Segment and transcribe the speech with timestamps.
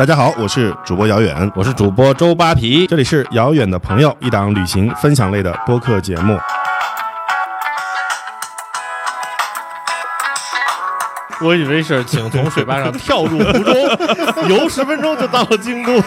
[0.00, 6.40] 大家好，我是主播姚远，我是主播周扒皮，这里是遥远的朋友，一档旅行分享类的播客节目。
[11.42, 16.02] 我以为是请从水坝上跳入湖中， 游十分钟就到了京都。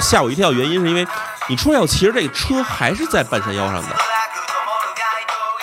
[0.00, 1.06] 吓我一跳，原因是因为
[1.48, 3.88] 你出来要骑着这个车，还是在半山腰上的。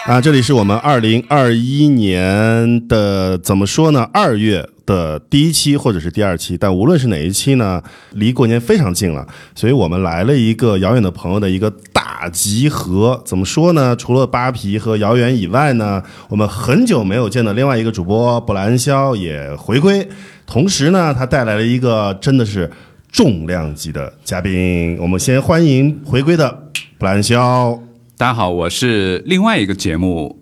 [0.05, 4.09] 啊，这里是我们二零二一年的怎么说呢？
[4.13, 7.79] 二月的第一期或者是第二期，但无论是哪一期呢，
[8.13, 13.21] 离过年非常近了，所以我们来了一个遥远的朋友的一个大集合。
[13.23, 13.95] 怎么说呢？
[13.95, 20.07] 除了扒皮和遥远以外呢，我们很久没有见的另外一个主播布兰肖也回归，
[20.47, 22.71] 同时呢，他带来了一个真的是
[23.11, 24.97] 重量级的嘉宾。
[24.99, 26.49] 我们先欢迎回归的
[26.97, 27.77] 布兰肖。
[28.17, 30.39] 大家好，我是另外一个节目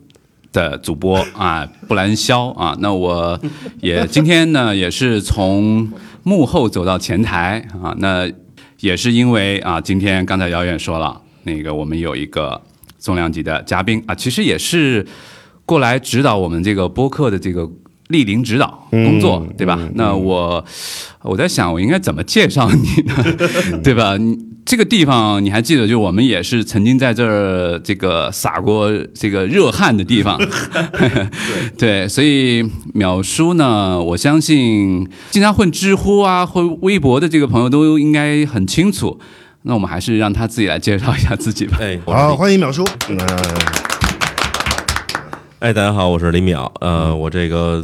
[0.55, 2.76] 的主播啊，布兰肖啊。
[2.80, 3.38] 那我
[3.82, 5.92] 也今天呢，也是从
[6.23, 7.94] 幕后走到前台啊。
[8.00, 8.31] 那
[8.80, 12.59] 也是因为啊，今天刚才姚远说了，那个我们有一个
[12.98, 15.06] 重量级的嘉宾啊，其实也是
[15.66, 17.70] 过来指导我们这个播客的这个
[18.09, 19.80] 莅临指导工作，对吧？
[19.95, 20.64] 那我
[21.23, 23.16] 我在想，我应该怎么介绍你呢？
[23.84, 24.16] 对吧？
[24.17, 25.88] 你这个地方你还记得？
[25.88, 30.39] 就我们也是曾经在这儿这个撒过这个热汗的地方
[31.78, 32.64] 对，所以
[32.95, 39.20] 淼叔呢，我相信经常混知乎啊或微博的这个朋友都应该很清楚。
[39.67, 41.78] 那我们还是让他自己来介绍一下自己吧。
[41.81, 42.83] 哎，好，欢迎淼叔。
[43.09, 43.17] 嗯、
[45.66, 46.71] 哎，大家好，我是李淼。
[46.80, 47.83] 呃，我这个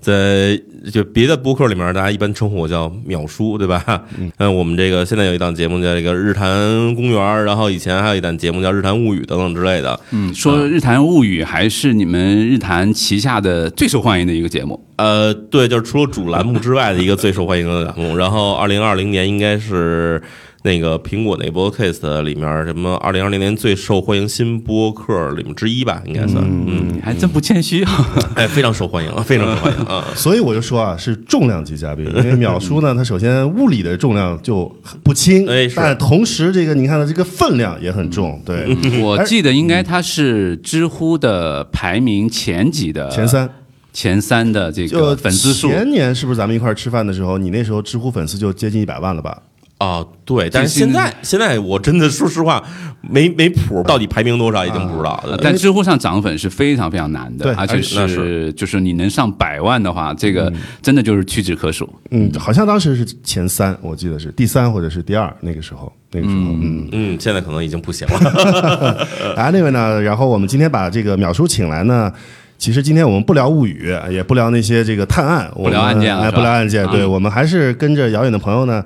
[0.00, 0.60] 在
[0.92, 4.02] 就别的播客里面，大家一般称呼我叫淼叔，对吧？
[4.38, 10.00] 嗯，我们这个现在有一档节目叫这个日坛公园，然后以前还有一档节目叫日坛物语等等之类的。
[10.10, 14.84] 嗯，说《日坛物语》还是你们日坛旗下的最受欢迎的一个节目。
[14.96, 18.16] 呃，对，就是除了主栏目之外的一个最受欢迎的栏目。
[18.16, 20.20] 然后，二零二零年应该是
[20.62, 26.44] 那个苹果那个 Podcast 里面什么二零二零年最受欢迎新播客里面之一吧，应该算。
[26.44, 27.82] 嗯，你还真不谦虚。
[28.36, 30.04] 哎，非常受欢迎，非常受欢迎啊！
[30.14, 34.70] 所以我就说啊，是重量级嘉宾， 因为淼叔呢，他首先物理的重量就
[35.02, 43.48] 不轻，哎是但同时这个你看他这个分量也很重，对，我记得应该他是知乎的排名前几的前三。
[43.92, 45.68] 前三的这就个粉丝数。
[45.68, 49.36] 前年是不是咱们一块儿吃饭的时候，你那时候知乎粉丝就接近一百万了吧？
[49.80, 52.62] 哦，对，但是现在现在我真的说实话，
[53.00, 55.38] 没没谱，到底排名多少已经不知道了。
[55.42, 60.52] 但知乎上涨粉是非常非常难的，而且那是就是你能上百万的话，这个
[60.82, 61.88] 真的就是屈指可数。
[62.10, 68.14] 嗯，好像当时是前三，我记得是第三或者是第二，那个时候，那个时候，嗯，嗯，现在可能已经不行了。
[69.34, 72.12] 啊，那位呢，然后我们今天把这个淼叔请来呢。
[72.58, 76.86] 其实今天我们不聊物语，也不聊那些这个探案，我们聊案件了哎，不聊案件。
[76.88, 78.84] 对，嗯我们还是跟着遥远的朋友呢，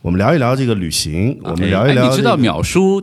[0.00, 3.02] 我们聊一聊这个旅行，我们聊一聊、哎你知道这个淼叔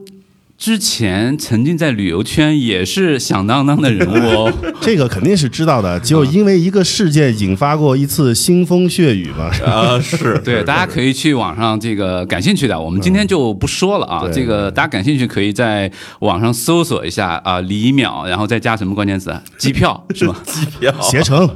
[0.58, 4.54] 之前曾经在旅游圈也是响当当的人物哦。
[4.80, 9.52] 这个肯定是知道的，就因为一个事件引发过一次腥风血雨嘛。
[9.66, 14.22] 啊，是 对，大家可以去网上这个感兴趣的，我们今天就不说了啊。
[14.24, 19.42] 对这个大家感兴趣可以在网上搜索一下啊，李淼，然后再加什么关键词啊？
[19.58, 20.36] 机票是吗？
[20.46, 21.50] 机票携程、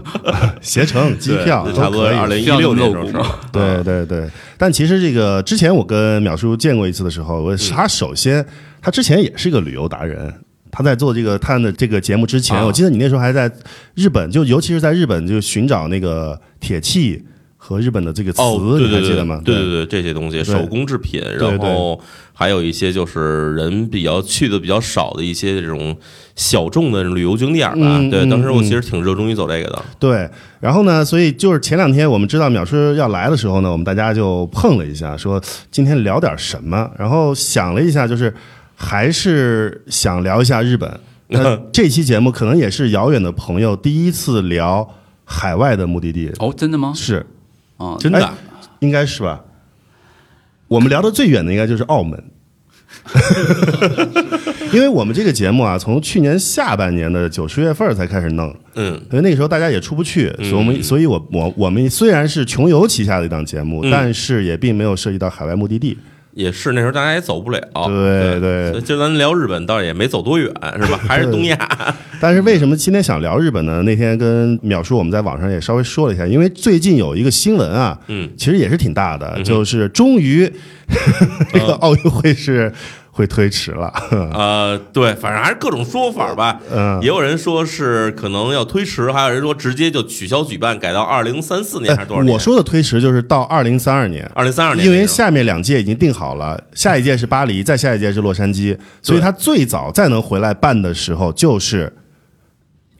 [0.61, 8.45] 携程、机票差不多二零一六的时候，对对对，但其实这个之前我跟淼叔见过一次的时候，我他首先
[8.81, 10.33] 他之前也是个旅游达人。
[10.71, 13.51] 他在做这个探的这个节目之前，啊我记得你那时候还在
[13.95, 17.25] 日本，就尤其是在日本就寻找那个铁器
[17.57, 18.39] 和日本的这个词，
[18.79, 19.41] 你还记得吗？
[19.43, 21.99] 对对对，这些东西手工制品，然后
[22.33, 25.97] 还有一些就是人比较去的比较少的一些这种
[26.35, 27.99] 小众的旅游景点吧。
[28.11, 29.83] 对，当时我嗯其实挺热衷于走这个的。
[29.97, 30.29] 对，
[30.59, 35.41] 然后呢，所以就是前两天我们知道淼叔要来的时候呢，我们大家就碰了一下，说
[35.71, 38.31] 今天聊点什么，然后想了一下，就是
[38.81, 40.99] 还是想聊一下日本。
[41.27, 44.89] 那这期节目可能也是遥远的朋友第一次聊
[45.25, 46.91] 海外的目的地，哦，真的吗？
[46.95, 47.23] 是
[47.77, 48.31] 哦，真的哎
[48.79, 49.43] 应该是吧？
[50.67, 52.23] 我们聊的最远的应该就是澳门。
[54.73, 65.95] 因为我们这个节目啊，从去年下半年的九十月份才开始弄，嗯，因为那个时候大家也出不去，所以我们，所以我我我们虽然是穷游旗下的一档节目，嗯但是也并没有涉及到海外目的地。
[66.39, 67.59] 也是那时候大家也走不了。
[67.87, 70.49] 对对就咱聊日本，倒也没走多远，
[70.81, 70.97] 是吧？
[71.05, 71.57] 还是东亚。
[72.21, 73.81] 但是为什么今天想聊日本呢？
[73.83, 80.49] 那天跟淼叔我们在网上也稍微说了一下，因为最近有一个新闻啊，嗯，其实也是挺大的，就是终于
[81.51, 82.71] 这个奥运会是。
[83.19, 83.91] 会推迟了。
[84.33, 86.57] 呃，对，反正还是各种说法吧。
[86.73, 92.31] 嗯也有人说是可能要推迟，还有人说直接就取消举办，改到二零三四年还是多少年？
[92.31, 94.25] 哎我说的推迟就是到二零三二年。
[94.33, 101.93] 二零三二年，因为下面两届已经定好了，下一届是巴黎，再下一届是洛杉矶，所以他最早再能回来办的时候就是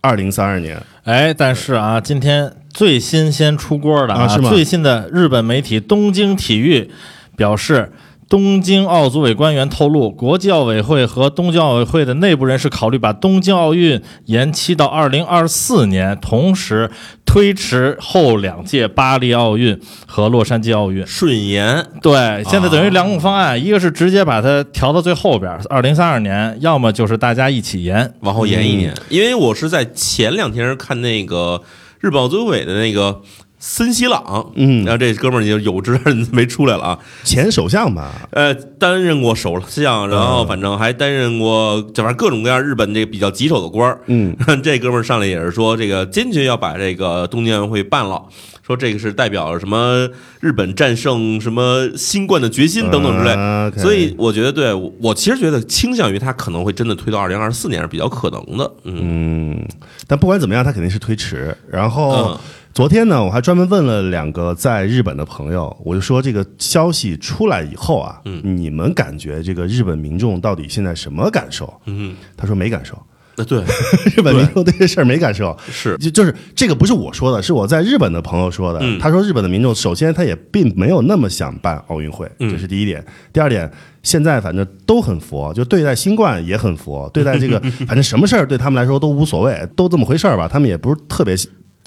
[0.02, 0.78] 二零三二年。
[1.06, 6.92] 哎，但是啊，今天最新鲜出锅的啊是吗最新的日本媒体东京体育
[7.38, 7.90] 表示。
[8.30, 16.92] 东京奥组委官员透露，国际奥委会和东京奥委会的内部人士考虑把东京奥运延期到二零二四年，同时
[17.26, 21.04] 推迟后两届巴黎奥运和洛杉矶奥运。
[21.08, 28.14] 顺延对，现在等于两种方案，一个是直接把它调到最后边，二零三二年，要么就是大家一起延。
[28.20, 31.64] 往后延一年，因为我是在前两天看那个
[32.00, 33.22] 日本奥组委的那个
[33.60, 34.84] 森西朗，嗯。
[34.86, 44.00] 然后这哥们儿就有志任没出来了啊，前首相吧，呃，担任过首相，然后反正还担任过，反正各种各样日本这个比较棘手的官儿。
[44.08, 48.24] 嗯， 这哥们儿上来也是说，这个坚决要把这个东京奥运会办了，
[48.66, 50.08] 说这个是代表什么
[50.40, 53.82] 日本战胜什么新冠的决心等等之类。
[53.82, 58.72] 所以我觉得，对我我其实觉得倾向于他可能会真的推到二零二四年是比较可能的。
[58.86, 59.00] 嗯。
[59.02, 59.68] 嗯，
[60.08, 61.56] 但不管怎么样，他肯定是推迟。
[61.70, 62.40] 然后嗯
[62.72, 71.74] 昨天呢，我还专门问了两个在日本的朋友，我就说这个消息出来以后啊，嗯你们感觉这个日本民众到底现在什么感受？
[71.86, 72.98] 嗯，他说没感受，
[73.36, 73.62] 那对
[74.16, 75.58] 日本民众对这事儿没感受。
[75.70, 78.80] 是就就是这个不是我说的，是我在日本的朋友说的。
[78.82, 83.04] 嗯他说日本的民众首先他也并没有那么想办奥运会，嗯这是第一点。
[83.34, 83.70] 第二点，
[84.04, 90.48] 现在反正都很佛，就对待新冠也很佛，对待这个 反正什么事儿对他们来说都无所谓，都这么回事儿吧。
[90.48, 91.36] 他们也不是特别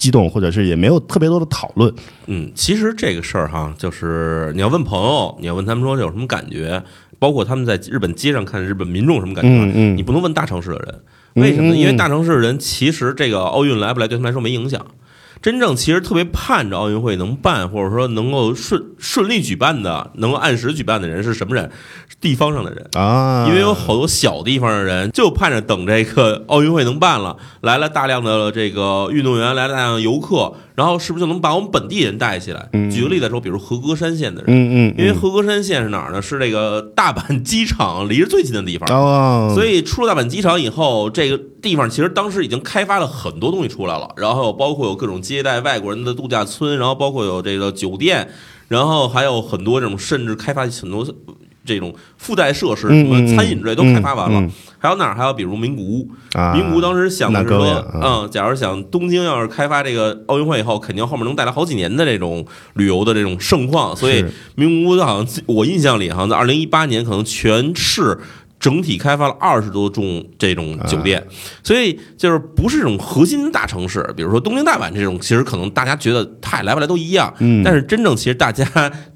[0.03, 1.93] 激动，或者是也没有特别多的讨论。
[2.25, 6.83] 嗯，其实这个事儿哈，就是你要问朋友，你要问他们说有什么感觉，
[7.19, 11.01] 包括他们在日本街上看日本民众什么感觉，嗯嗯你不能问大城市的人，
[11.35, 14.85] 为什么因为大城市的人其实这个奥运来不来对他们来说没影响。
[15.43, 21.69] 真正其实特别盼着奥运会能办，或者说能够顺顺利举办的，能够按时举办的人是什么人？
[22.21, 22.87] 地方上的人。
[22.93, 32.69] 啊，因为有好多小地方的人就盼着等这个奥运会能办了，来了大量的这个运动员，来了大量的游客，然后是不是就能把我们本地人带起来？
[32.91, 36.21] 举个例子来说，比如和歌山县的人，嗯嗯，因为和歌山县是哪儿呢？
[36.21, 38.89] 是这个大阪机场离着最近的地方。
[38.89, 48.29] 哦，所以出了大阪机场以后，这个地方其实当时已经开发了很多东西出来了，然后包括有各种接待外国人的度假村，然后包括有这个酒店，
[48.67, 51.05] 然后还有很多这种甚至开发很多
[51.65, 54.49] 这种附带设施，什么餐饮之类都开发完了。
[54.79, 55.15] 还有哪儿？
[55.15, 57.65] 还有比如名古屋，啊，名古屋当时想的是说
[58.01, 64.25] 嗯，假如想东京要是开发这个奥运会以后，肯定后面能带来好几年的这种旅游的这种盛况，所以
[64.55, 68.19] 名古屋好像我印象里好像在二零一八年可能全市。
[68.59, 71.25] 整体开发了二十多种这种酒店，啊
[71.61, 78.65] 所以就是不是这种核心大城市，比如说东京、大阪这种，其实可能大家觉得太来不来都一样，嗯但是真正其实大家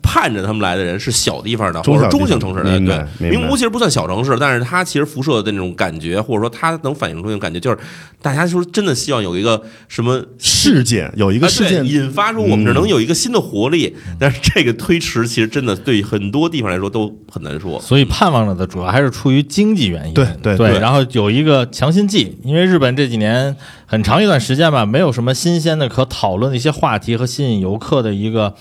[0.07, 7.77] 盼着他们来的人是小地方的或者中型城市的，对名古屋其实不算小城市，但是它其实辐射的那种感觉，或者说它能反映出那种感觉，就是
[8.21, 17.79] 大家说真的希望有一个什么事件有一一个事件，嗯引发出我们这儿能有一个新的活力，但是这个推迟其实真的对很多地方来说都很难说。
[17.79, 20.13] 所以盼望着的主要还是出于经济原因。
[20.15, 23.55] 对对对对然后有一个强心剂，因为日本这几年
[23.85, 28.55] 很长一段时间吧，没有什么新鲜的可讨论的一些话题和吸引游客的一个。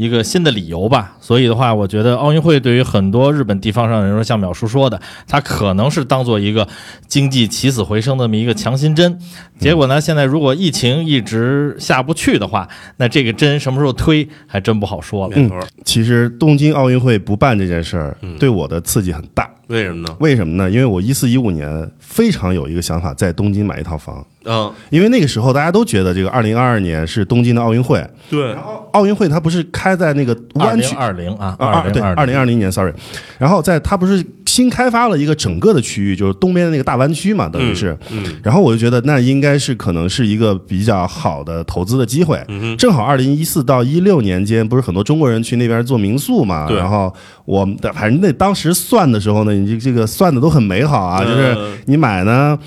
[0.00, 6.66] 一个新的理由吧，所以的话，我觉得奥运会对于很多日本地方上的人说，像淼叔说的，它可能是当做一个
[7.06, 9.18] 经济起死回生的这么一个强心针。
[9.58, 12.66] 结果呢，现在如果疫情一直下不去的话，
[12.96, 15.36] 那这个针什么时候推还真不好说了。
[15.36, 19.50] 没错，其实东京奥运会不办这件事儿嗯对我的刺激很大。
[19.66, 20.16] 为什么呢？
[20.18, 20.70] 为什么呢？
[20.70, 30.96] 因为我一四一五年非常有一个想法，在东京买一套房，嗯，因为那个时候大家都觉得这个二零二二年是东京的奥运会，对，然后奥运会它不是开在那个湾区。
[30.96, 32.92] 二零啊，啊，二对，二二零二零年，sorry，
[33.38, 38.24] 然后在它不是新开发了一个整个的区域，就是东边的那个大湾区嘛，等于是，嗯。
[38.42, 42.42] 然后我就觉得那应该是可能是一个比较好的投资的机会。
[42.48, 46.66] 嗯哼，正好二零一四到一六年间，不是很多中国人去那边做民宿嘛？
[46.66, 46.76] 对。
[46.76, 47.14] 然后
[47.44, 52.58] 我们的反正那当时算的时候呢，你这这个算的都很美好啊，就是嗯你买呢。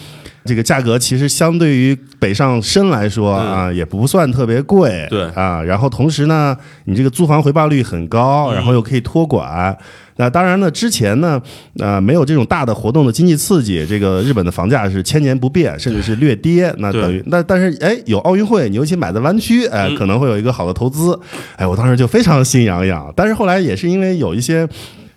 [0.45, 5.63] 这个价格其实相对于北上深来说啊，也不算特别贵，对啊。
[5.63, 9.73] 然后同时呢，你这个租房回报率很高，嗯然后又可以托管。
[10.17, 11.41] 那当然呢，之前呢，
[11.79, 16.75] 呃，没有这种大的活动的经济刺激，这个日本的房价是千年不变，甚至是略跌。
[16.79, 21.17] 那等于那但是哎，有奥运会，你尤其买在湾区，哎，嗯可能会有一个好的投资。
[21.55, 23.09] 哎，我当时就非常心痒痒。
[23.15, 24.67] 但是后来也是因为有一些。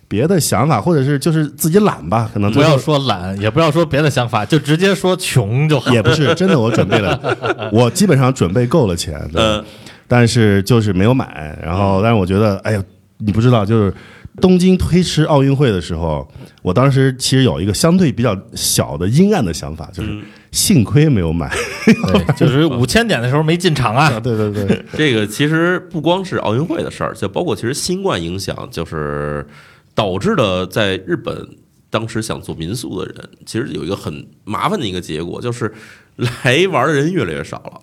[0.07, 5.91] 别的想法，或者是就是自己懒吧，可能不要说懒，也不要说别的想法，就直接说穷就好。
[5.91, 7.19] 也不是真的，我准备了，
[7.73, 9.63] 我基本上准备够了钱，对嗯
[10.09, 11.59] 但是就是没有买。
[11.61, 12.81] 然后，但是我觉得，哎呀，
[13.17, 13.93] 你不知道，就是
[14.39, 16.25] 东京推迟奥运会的时候，
[16.61, 20.23] 我当时其实有一个相对比较小的阴暗的想法，就是嗯
[20.53, 21.51] 幸亏没有买。
[21.85, 24.09] 对，就是五千点的时候没进场啊。
[24.23, 29.45] 对对对，这个其实不光是奥运会的事儿，就包括其实新冠影响，就是
[29.97, 31.57] 导致的在日本
[31.89, 35.73] 当时想做民宿的人，其实有一个很麻烦的一个结果，就是
[36.17, 37.81] 来玩的人越来越少了。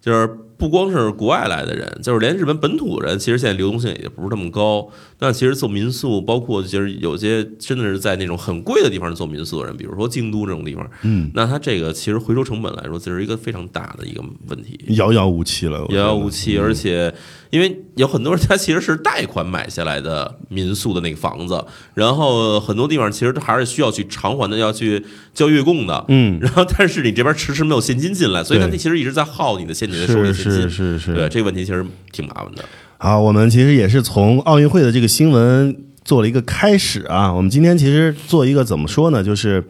[0.00, 0.28] 就是
[0.64, 4.88] 不光是国外来的人，就是连日本本土人，其实现在流动性也不是那么高。
[5.18, 14.80] 那其实做民宿，包括其实有些真的是在那种很贵的地方做民宿的人，比如说京都这种地方，嗯，那他这个其实回收成本来说，这是一个非常大的一个问题。
[14.94, 17.14] 遥遥无期了，遥遥无期，而且
[17.50, 25.04] 因为有很多人他其实是贷款买下来的民宿的那个房子，然后很多地方其实还是需要去偿还的，要去
[25.34, 26.06] 交月供的。
[26.08, 30.32] 嗯，然后，但是你这边迟迟没有现金进来，所以它对其实一直在耗你的现金的收益。
[30.62, 32.64] 是是是，对这个问题其实挺麻烦的。
[32.98, 37.32] 好，我们其实也是从奥运会的这个新闻做了一个开始啊。
[37.32, 39.22] 我们今天其实做一个怎么说呢？
[39.22, 39.62] 就是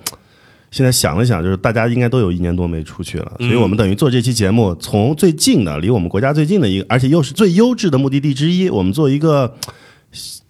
[0.71, 9.55] 现在想了想，就是大家应该都有一年多没出去了，所以我们等于做这期节目，从最近的离我们国家最近的一个，而且又是最优质的目的地之一，我们做一个。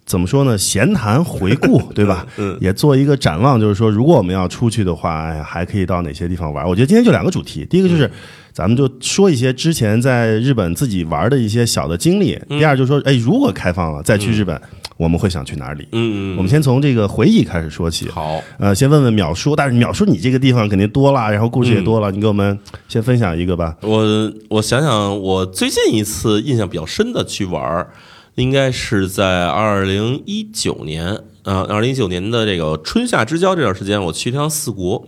[0.05, 0.55] 怎么说呢？
[0.55, 2.27] 闲谈回顾， 对吧？
[2.37, 6.63] 嗯，也做一个展望，就是说，如果我们要出去的话，哎呀，还可以到哪些地方玩？
[6.63, 8.09] 我觉得今天就两个主题，第一个就是
[8.55, 14.57] 咱们就说一些之前在日本自己玩的一些小的经历，第二就是说，哎，如果开放了再去日本，
[14.95, 15.85] 我们会想去哪里？
[15.91, 18.07] 嗯嗯，我们先从这个回忆开始说起。
[18.07, 18.41] 好。
[18.57, 22.57] 呃，先问问淼叔，但是淼叔你这个地方肯定多了，然后故事也多了，你给我们
[22.87, 23.75] 先分享一个吧。
[23.81, 27.89] 我我想想，我最近一次印象比较深的去玩儿，
[28.35, 35.07] 应该是在二零一九年啊，二零一九年的这个春夏之交这段时间，我去一趟四国。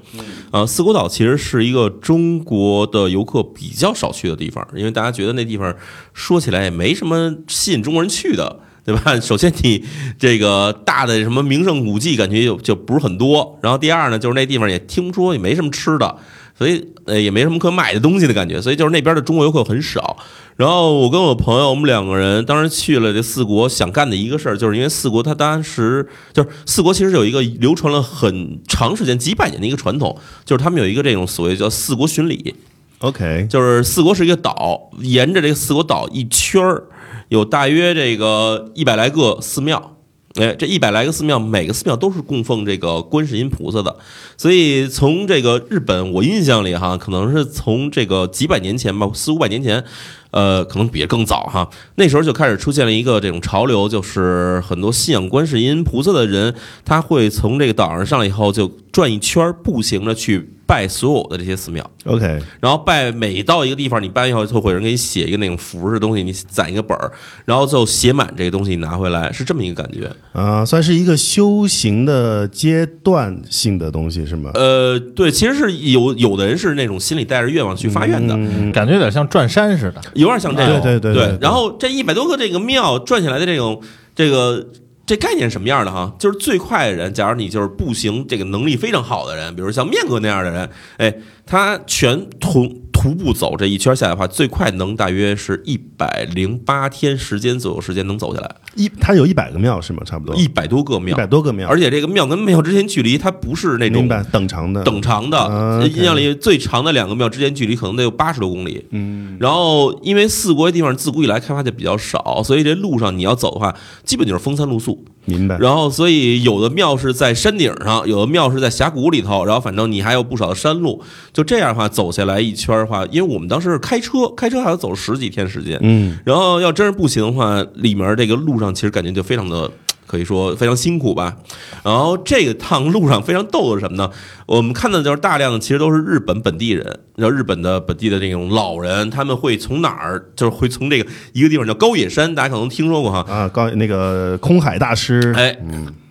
[0.51, 5.75] 啊，四国岛其实是一个中国的游客比较少去的地方，因为大家觉得那地方
[6.13, 8.61] 说起来也没什么吸引中国人去的。
[8.85, 9.13] 对吧？
[9.19, 9.83] 首先，你
[10.17, 13.59] 这个大的什么名胜古迹，感觉就就不是很多。
[13.61, 16.15] 然后第二呢，就是那地方也听说也没什么吃的，
[16.57, 20.15] 所以呃也没什么可买的东西的感觉，所以就是那边的中国游客很少。
[20.57, 32.55] 然后我跟我朋友，我们两个人当时去了这四国，想干的一个事儿，就是因为四国它当时就是四国其实有一个流传了很长时间几百年的一个传统，就是他们有一个这种所谓叫四国巡礼
[32.99, 36.85] ，OK，就是四国是一个岛，沿着这个四国岛一圈儿
[37.29, 39.93] 有大约这个一百来个寺庙。
[40.35, 43.95] 哎，这一百来个寺庙，每个寺庙都是供奉这个观世音菩萨的，
[44.37, 49.83] 所以从这个日本，我印象里哈，可能是从这个几百年前吧，四五百年前，
[50.31, 51.69] 呃，可能比这更早哈。
[51.95, 56.53] 那时候就开始出现了一个这种潮流，就是很多信仰观世音菩萨的人，
[56.85, 61.89] 他会从这个岛上上来以后，就转一圈儿，步行着去拜所有的这些寺庙。
[62.05, 67.11] OK，然后拜每到一个地方，你拜以后就会有人给你写一个那种符似的东西，你攒一个本儿，
[67.45, 70.09] 然后最后写满这个东西你拿回来，是这么一个感觉。
[70.33, 74.51] 啊、算是一个修行的阶段性的东西是吗？
[74.53, 80.01] 呃，对，其实是有有的人是那种心里带着愿望去发愿的，嗯感觉有点像转山似的。
[80.17, 80.81] 有点像这种。
[80.81, 83.81] 对对对然后这一百多个这个庙转起来的这种
[84.13, 84.67] 这个。
[85.07, 86.13] 这概念是什么样的哈？
[86.19, 91.13] 就是最快的人，假如你就是步行这个能力非常好的人，比如像面哥那样的人，哎，
[91.45, 92.67] 他全徒
[93.07, 100.01] 徒步走这一圈下来的话，最快能大约是一百零八天时间左右时间能走下来，一它有一百个庙是吗？
[100.05, 108.85] 差不多一百多个庙一庙，百多个庙，而且这个庙跟庙之间距离它不是那种等长的等长的，印象里最长的两个庙之间距离可能得有八十多公里。
[108.89, 113.73] 嗯，然后因为四国这地方自古以来开发的比较少，所以这路上你要走的话，
[114.03, 115.05] 基本就是风餐露宿。
[115.27, 115.57] 明白。
[115.59, 121.03] 然后所以有的庙是在山顶上，有的庙是在峡谷里头，然后反正你还有不少的山路。
[121.31, 125.77] 就这样的话，走下来一圈的话，因为我们当时是开车，开车还要走十几天时间。
[125.83, 129.69] 嗯，然后要真是步行的话，里面这个路上其实感觉就非常的。
[130.07, 131.35] 可以说非常辛苦吧，
[131.83, 134.09] 然后这个趟路上非常逗的是什么呢？
[134.45, 140.31] 我们看到的就是大量的其实都是日本本地人，然后日本的本地的这种老人，他们会从哪儿？
[140.35, 145.55] 就是会从这个一个地方叫高野山，大家可能听说过哈，啊，高那个空海大师，哎，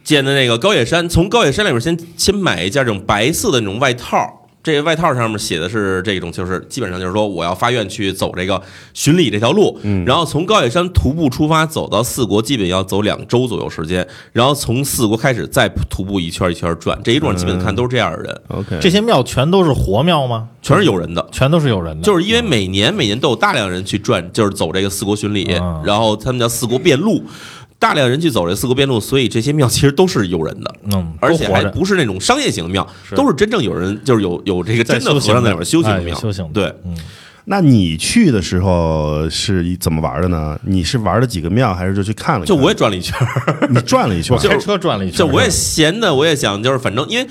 [0.05, 4.46] 建的那个高野山，从高野山里边先先买一件这种白色的那种外套。
[4.67, 8.61] 这个外套上面写的是这种，就是基本上就是说我要发愿去走这个
[8.95, 20.49] 巡礼这条路，然后从高野山徒步出发走到四国，基本要走两周左右时间，然后从四国开始再徒步一圈一圈转，这一路上基本看都是这样的人，OK，这些庙全都是活庙吗？
[20.61, 21.25] 全是有人的。
[21.31, 27.23] 全都是有人的，就是因为每年每年都有大量人去转，就是走这个四国巡礼，嗯然后他们叫四国遍路。
[27.79, 36.75] 大量人去走这四个边路，所以这些庙其实都是有人的，嗯，而且还不是那种商业型的庙，都是真正有人，就是有有这个在真的和尚在里面修行哎的庙，修行对。
[36.85, 36.97] 嗯，
[37.49, 40.59] 那你去的时候是怎么玩的呢？
[40.65, 42.47] 你是玩了几个庙，还是就去看了看？
[42.47, 47.27] 就我也转了一圈儿，你转了一圈我，开车转了一圈，就我也闲的，我也想，就是反正因为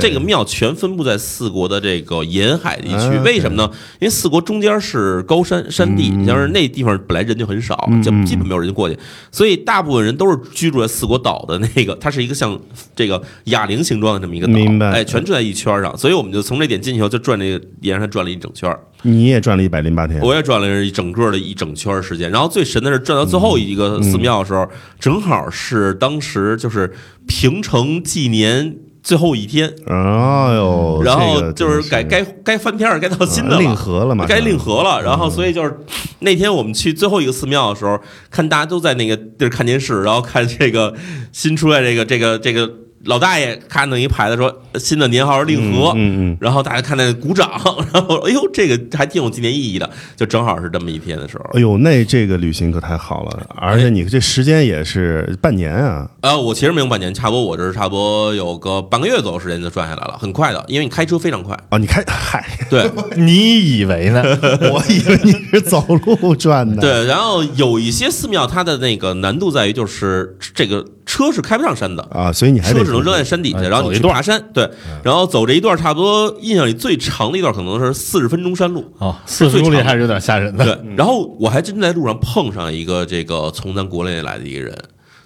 [0.00, 3.70] 这个庙全分布在四国的这个沿海地区，为什么呢？
[4.00, 8.98] 因为四国中间是高山山地，你像是那地方本来人就很少，嗯就基本没有人过去，
[9.30, 12.58] 所以大部分人都是居住在四国岛的那个，它是一个像
[12.96, 18.80] 这个哑铃形状的这么一个岛，明白哎，全住在一圈上，所以我们就从这点进去以后就转这个沿上转了一整圈儿。
[19.02, 20.20] 你也转了一百零八天。
[20.20, 26.92] 我也转了一整个的一整圈儿时间，然后最神的是转到最后一个寺庙的时候，正好是当时就是
[27.26, 35.02] 平城纪年最后一天，哎呦，然后就是真该该该翻篇儿，该到新的啊了，令和了嘛，该令和了。
[35.02, 35.74] 然后所以就是
[36.18, 37.98] 那天我们去最后一个寺庙的时候，
[38.30, 40.94] 看大家都在那个地儿看电视，然后看这个
[41.32, 42.70] 新出来这个这个这个
[43.06, 47.50] 老大爷看到一牌子说新的年号是令和，嗯嗯然后大家看那鼓掌，
[47.94, 51.44] 然后哎呦这个还挺有纪念意义的，就正好是这么一天的时候。
[51.54, 61.58] 哎呦，那这个旅行可太好了，而且你这时间也是半年啊，呃，我其实没有半年，差不多我这是差不多有个半个月左右时间就转下来了，很快的，因为你开车非常快。
[61.70, 64.22] 哦，你开，嗨，对 你以为呢？
[64.70, 72.00] 我以为你是走路转的，，对，然后有一些寺庙，它的那个难度在于就是这个车是开不上山的。
[72.12, 74.70] 啊，所以你还车只能扔在山底下，哎然后你去爬山，对，
[75.02, 80.64] 然后走这一段，差不多印象里最长的一段可能是四十分钟山路，啊，四十公里还是有点吓人的。
[80.64, 84.78] 对，然后我还真在路上碰上一个这个从咱国内来的一个人，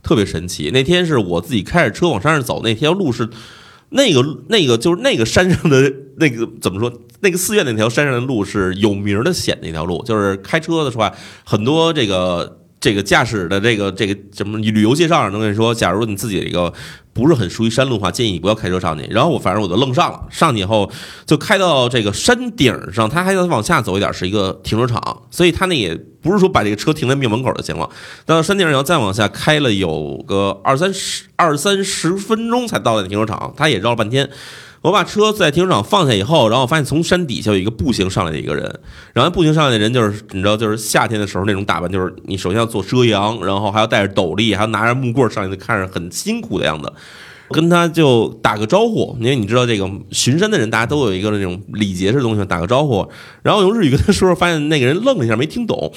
[0.02, 0.70] 特别神奇。
[0.72, 3.28] 那天是我自己开着车往山上走，那条路是
[3.90, 6.90] 那个那个就是那个山上的 那个怎么说？
[7.20, 11.12] 那个寺院那条山上的路是有名的险的一条路，就是开车的时候啊，
[11.44, 12.60] 很多这个。
[12.84, 16.70] 这个驾驶的这个这个什么旅游介绍上都跟你说，假如你自己这个
[17.14, 19.06] 不是很熟悉山路的话，建议你不要开车上去。
[19.06, 20.92] 然后我反正我就愣上了，上去以后
[21.24, 27.88] 就开到这个山顶上，它还要往下走一点，是一个停车场，所以它那也不是说把这个车停在庙门口就行了。
[28.26, 34.28] 到山顶上以后再往下开了有个二三十二三十分钟才到那停车场，它也绕了半天。
[34.85, 38.81] 我把车在停车场放下以后，然后我发现从山底下有一个步行上来的一个人，
[39.14, 46.92] 然后步行上来的人就是你知道，就是夏天的时候那种打扮，就是你首先要做遮阳，然后还要戴着斗笠，还要拿着木棍上来，就看着很辛苦的样子。
[47.49, 53.07] 我跟他就打个招呼，因为你知道这个巡山的人，大家都有一个那种礼节式的东西，打个招呼。
[53.42, 55.92] 然后用日语跟他说，发现那个人愣了一下，没听懂。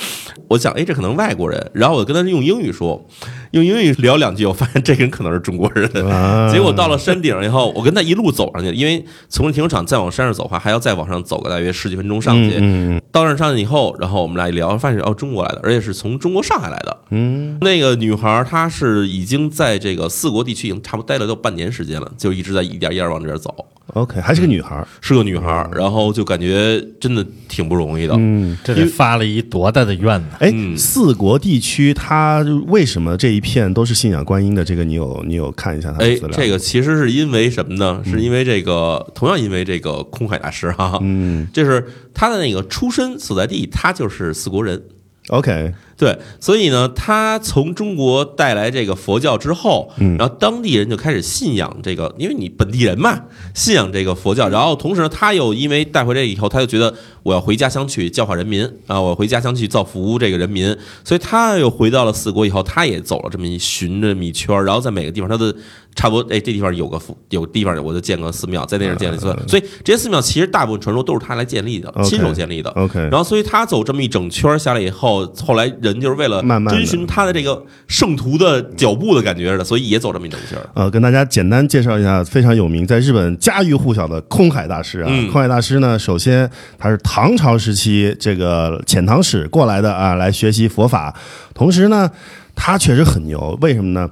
[0.50, 1.71] 我想，哎，这可能外国人。
[1.73, 3.06] 然后我跟他用英语说，
[3.51, 5.88] 用英语聊两句，我发现这个人可能是中国人。
[6.10, 12.57] 啊 结果到了山顶以后，我跟他一路走上去，因为从停车场再往山上走的话，还要再往上走个大约十几分钟上去。
[12.57, 16.97] 嗯嗯到那儿上去以后，然后我们俩一聊，发现哦，中国来的，而且是从中国上海来的。
[17.10, 23.53] 嗯，那个女孩儿她是已经在这个四国地区已经差不多待了都半年时间了，就一直在一点一点往这边走，
[23.93, 28.15] ，OK，还是个女孩儿，是个女孩儿，然后就感觉真的挺不容易的。
[28.17, 28.58] 嗯。
[28.63, 30.28] 这得发了一多大的愿呢？
[30.39, 34.63] 哎，嗯四国地区它为什么这一片都是信仰观音的？
[34.63, 38.02] 这个你有你有看一下它的哎资料？，这个其实是因为什么呢？
[38.06, 44.82] 是因为这个，同样因为这个空海大师哈，嗯就是他的那个出身所在地，他就是四国人。
[45.30, 53.19] ，OK，对，所以呢，他从中国带来这个佛教之后，嗯然后当地人就开始信仰这个，因为你本地人嘛，
[53.55, 54.47] 信仰这个佛教。
[54.47, 65.53] 然后同时呢，他又因为带回来以后，他就觉得我要回家乡去教化人民啊，我回家乡去造福这个人民，所以他又回到了四国以后，他也走了这么一寻这么一圈，然后在每个地方他的
[65.95, 72.69] 差不多，哎，这地方有个佛，有个地方我就建个寺庙，在那儿建了一寺庙，所以这些寺庙其实大部分传说都是他来建立的亲手建立的。
[72.71, 80.69] OK，然后，所以他走这么一整圈下来以后，后来人就是为了慢慢地遵循他的这个圣徒的脚步的感觉似的，所以也走这么一条线儿。
[80.73, 85.08] 呃，跟大家简单介绍一下非常有名，在日本家喻户晓的空海大师啊。
[85.10, 91.13] 嗯空海大师呢，首先他是唐朝时期这个遣唐使过来的啊，来学习佛法。
[91.54, 92.10] 同时呢，
[92.59, 94.09] 他确实很牛，为什么呢？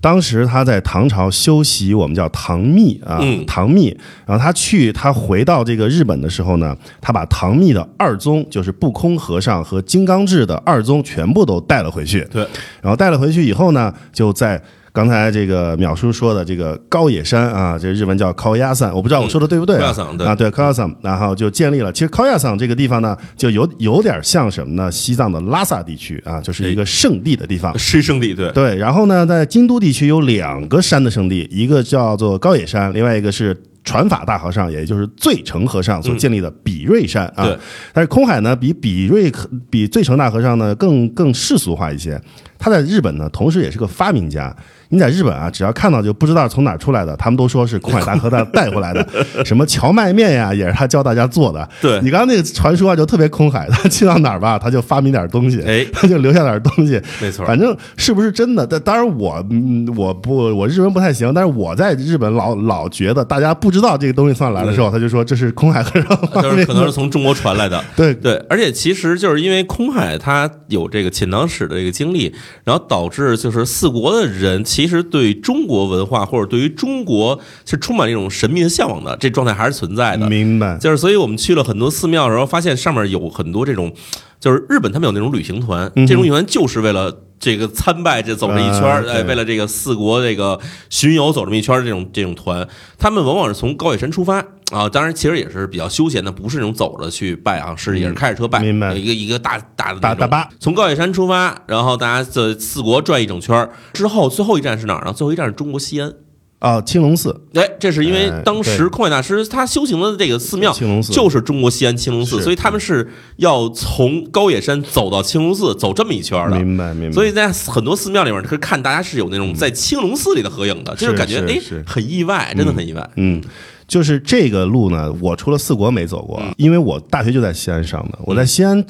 [0.00, 3.88] 当时他在唐朝修习我们叫唐密啊，嗯唐密。
[4.24, 12.24] 然后他去，他回到这个日本的时候呢，他把唐密的二宗，就是不空和尚和金刚智的二宗全部都带了回去。
[12.30, 12.46] 对，
[12.80, 14.62] 然后带了回去以后呢，就在
[14.98, 19.94] 刚才这个淼叔说的这个高野山啊，这日文叫高野山，我不知道我说的对不对、啊？
[20.18, 21.92] 对啊，对高野山，然后就建立了。
[21.92, 24.90] 其实高野山这个地方呢，就有有点像什么呢？
[24.90, 27.78] 西藏的拉萨地区啊，就是一个圣地的地方。
[27.78, 37.44] 是圣地对，对，然后呢，在京都地区有两个山的圣地，一个叫做高野山，另外一个是传法大和尚，也就是醉成和尚所建立的比瑞山啊。
[37.44, 37.56] 对
[37.92, 39.32] 但是空海呢，比比瑞
[39.70, 42.20] 比醉成大和尚呢更更世俗化一些。
[42.58, 44.54] 他在日本呢，同时也是个发明家。
[44.90, 49.06] 你在日本啊，只要看到就不知道从哪儿出来的，他们都说是空海大和他带回来的。
[49.44, 51.68] 什么荞麦面呀，也是他教大家做的。
[51.78, 56.98] 对你刚刚那个传说啊，就特别空海，他去到哪儿吧，他就发明点东西，哎他就留下点东西。
[57.20, 58.66] 没错，反正是不是真的？
[58.66, 66.16] 但当然我嗯我不我日文不太行，但是我在日本老老觉得大家不知道这个东西从哪来的时候，他就说这是空海和尚
[66.64, 66.92] 可能是。
[66.92, 67.84] 从中国传来的。
[67.94, 80.28] 对对，而且其实就是因为空海他有这个遣唐使的这个经历，然后导致就是四国的人其实对中国文化或者对于中国是充满一种神秘的向往的，这状态还是存在的。
[80.28, 80.76] 明白。
[80.78, 83.92] 就是所以我们去了很多寺庙的时候，发现上面有很多这种，
[84.40, 87.24] 就是日本他们有那种旅行团，这种旅行团就是为了。
[87.40, 90.58] 这个参拜这走这一圈哎，对为了这个四国这个
[90.90, 92.66] 巡游走这么一圈儿，这种这种团，
[92.98, 94.38] 他们往往是从高野山出发
[94.70, 105.12] 啊，当然其实也是比较休闲的，不是那种走着去拜啊，是也是开着车拜，嗯明白一个一个大大的大大巴，从高野山出发，然后大家这四国转一整圈儿之后，最后一站是哪儿呢？
[105.12, 106.12] 最后一站是中国西安。
[106.58, 116.56] 啊，青龙寺，哎，这是因为哎当时对空海大师他修行的这个寺庙青龙寺就是中国西安青龙寺，所以他们是要从高野山走到青龙寺，走这么一圈的。
[116.56, 117.14] 明白明白。
[117.14, 123.08] 所以在很多寺庙里面，可以看大家是有那种在青龙寺里的合影的，就是感觉哎很意外，真的很意外。
[123.14, 123.40] 嗯，
[123.86, 128.84] 就是这个路呢，我除了四国没走过，因为我大学就在西安上的，我在西安。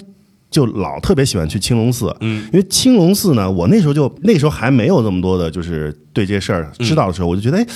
[0.51, 7.67] 就老特别喜欢去青龙寺，嗯，因为青龙寺呢，我那时候就那时候还没有这么多的，就是对这事儿知道的时候，我就觉得，哎，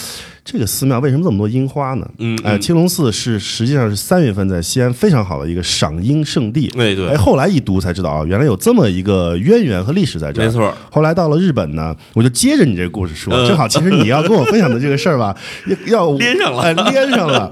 [0.44, 2.09] 这个寺庙为什么这么多樱花呢？
[2.18, 6.66] 嗯哎，青龙寺是实际上是三月份在西安非常好的一个赏樱圣地。
[6.68, 10.46] 对对哎，后来一读才知道啊，原来有这么一个渊源和历史在这儿。
[10.46, 10.74] 没错。
[10.90, 15.37] 后来到了日本呢，我就接着你这个故事说，嗯正好其实你要跟我分享的这个事儿吧，
[15.87, 17.50] 要要 连上了哎，连上了。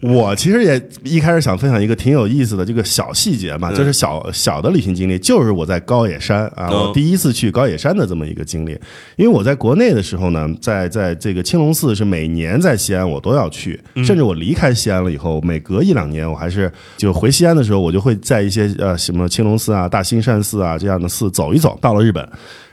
[0.00, 8.72] 我其实也一开始想分享一个挺有意思的这个小细节嘛，嗯就是小小的旅行经历，就是我在高野山啊，嗯我第一次去高野山的这么一个经历。
[9.16, 21.78] 因为我在国内的时候呢，在在这个青龙寺是每年在西安我都要去，嗯甚至我离开西安了以后，每隔一两年我还是就回西安的时候，我就会在一些呃什么青龙寺啊、大兴善寺啊这样的寺走一走。
[21.80, 22.26] 到了日本，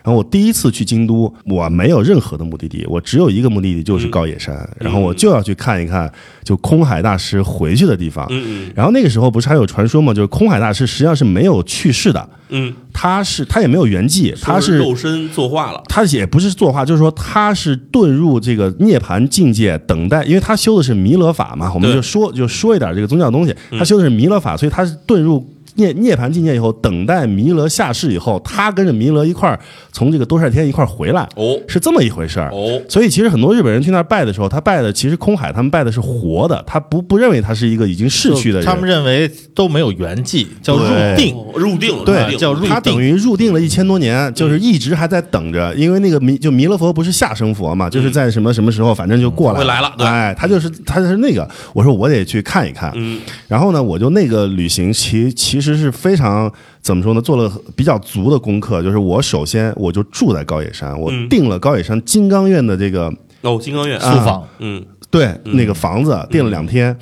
[0.04, 6.12] 然后我第一次去京都，我没有任何的目的地，我只有一个目的地，就是高野山，然后我就要去看一看
[6.44, 8.26] 就空海大师回去的地方。
[8.30, 10.14] 嗯嗯然后那个时候不是还有传说吗？
[10.14, 15.82] 就是空海大师实际上是没有去世的，嗯，他是他也没有圆寂，他是肉身作化了。
[15.88, 25.48] 他也不是作画，就是说他是遁入这个涅槃境界，等待，因为他修的是弥勒法嘛，我们就说就说一点这个宗教东西，他修的是弥勒法，所以他是遁入。
[25.76, 29.60] 涅涅槃境界以后，等待弥勒下世以后，他跟着弥勒一块儿
[29.92, 32.50] 从这个多晒天一块儿回来，哦是这么一回事儿。
[32.52, 38.66] 哦，所以其实很多日本人去那儿拜的时候，他拜的其实空海他们拜的是活的，他不不认为他是一个已经逝去的人。
[38.66, 41.36] 他们认为都没有圆寂，叫入定。
[41.36, 61.30] 哦入定了，对叫入定他等于入定了一千多年，就是一直还在等着，因为那个弥就弥勒佛不是下生佛嘛，就是在什么什么时候，反正就过来会来了对哎，他就是他就是那个，我说我得去看一看，嗯然后呢，我就那个旅行其其实是非常怎么说呢，做了比较足的功课，就是我首先我就住在高野山，我嗯。
[61.30, 64.84] 订了高野山金刚院的这个哦，金刚院书房，嗯。
[65.10, 66.96] 对那个房子订了两天，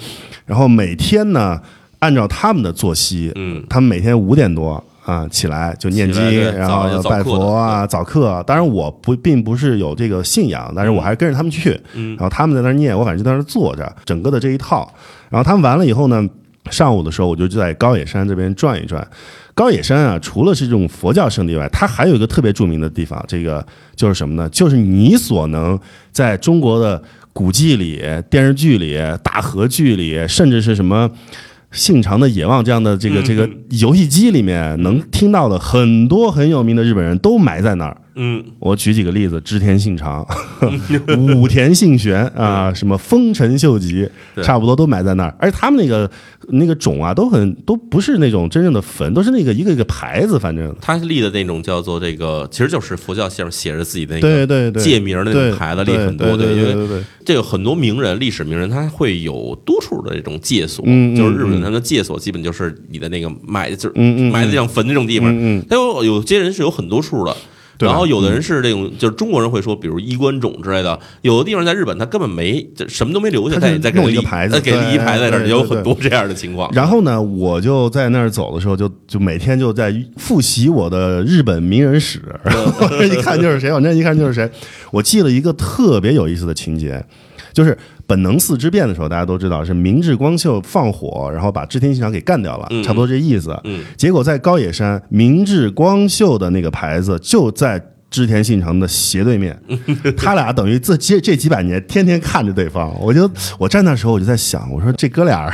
[0.47, 1.59] 然后每天呢
[1.99, 3.63] 按照他们的作息，嗯。
[3.69, 6.21] 他们每天五点多啊起来就念经
[6.55, 8.43] 然早后拜佛啊、早课。
[8.47, 11.79] 当然我不并不是有这个信仰，但是我还是跟着他们去。
[11.93, 12.15] 嗯。
[12.15, 14.91] 然后他们在那儿念，我反正就在那儿坐着，整个的这一套。
[15.29, 16.27] 然后他们完了以后呢，
[16.69, 19.05] 上午的时候我就在高野山这边转一转。
[19.53, 24.47] 高野山啊，除了是这种佛教圣地外，它还有一个特别著名的地方，这个就是什么呢？
[24.49, 25.77] 就是你所能
[26.11, 27.01] 在中国的
[27.33, 31.09] 古迹里、电视剧里、大河剧里，甚至是什么。
[31.71, 37.95] 信长的野望这样的这个这个游戏机里面能听到的很多很有名的日本人都埋在那儿。
[38.15, 38.43] 嗯。
[38.59, 40.25] 我举几个例子：织田信长、
[41.35, 44.09] 武田信玄啊，什么丰臣秀吉，
[44.43, 45.35] 差不多都埋在那儿。
[45.39, 46.09] 而且他们那个
[46.49, 50.75] 那个冢啊，都很都不是那种真正的坟，都是那个一个一个牌子，反正。
[50.81, 60.83] 他立的那种叫做这个，其实就是佛教上写着自己的那个对对对，界名的那种牌子立很多对对因为这个很多名人、历史名人，他会有多处的这种界所，
[61.15, 65.29] 就是日本他们的界所基本就是你的那个埋，就是嗯嗯埋的像坟那种地方。
[65.69, 67.35] 他有有些人是有很多处的。
[67.79, 70.99] 对然后有的人是这种，就是中国人会说，比如衣冠冢之类的。
[71.21, 76.69] 有的地方在日本，他根本没就什么都没留下，再再给立弄一个牌子再给立一对牌在那儿，有很多这样的情况。
[76.73, 84.49] 然后呢，我就在那儿走的时候就，就每天就在复习我的日本名人史，然后一看就是谁，反正一看就是谁。
[84.91, 87.01] 我记了一个特别有意思的情节，
[87.59, 93.59] 就是本能寺之变的时候，大家都知道是明治光秀放火，然后把织田信长给干掉了，嗯差不多这意思。
[93.65, 99.61] 嗯结果在高野山，明治光秀的那个牌子就在织田信长的斜对面，
[100.15, 102.97] 他俩等于这这这几百年天天看着对方。
[103.01, 105.51] 我就我站那时候我就在想，我说这哥俩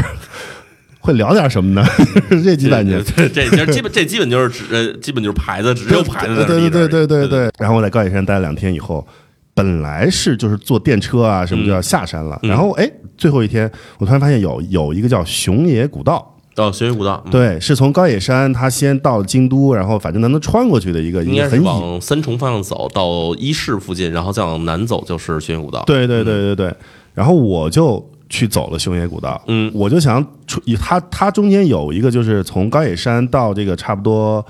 [1.01, 1.85] 会聊点什么呢？
[2.43, 3.03] 这几百年。
[3.03, 7.51] 这这这基本这基本就是只呃，基本就是牌子，只有牌子对对对对对对。
[7.59, 9.05] 然后我在高野山待了两天以后，
[9.55, 12.87] 本来是就是坐电车啊什么就要下山了，嗯然后哎
[13.17, 16.33] 最后一天我突然发现有有一个叫熊野古道。
[16.53, 26.73] 到玄学古道，嗯，对，是从高野山，他先到京都，然后反正能能穿过去的一个应该是往三重方向走到伊势附近，然后再往南走就是玄学古道。，对对对对对。
[27.13, 34.45] 然后我就去走了熊野古道，嗯我就想出它它中间有一个就是从高野山到这个差不多。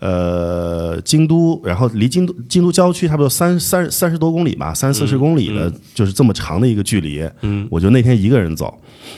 [0.00, 7.26] 呃，京都，然后离京都京都郊区差不多三三三十多公里吧，三四十公里的，就是这么长的一个距离。
[7.40, 8.72] 嗯，我就那天一个人走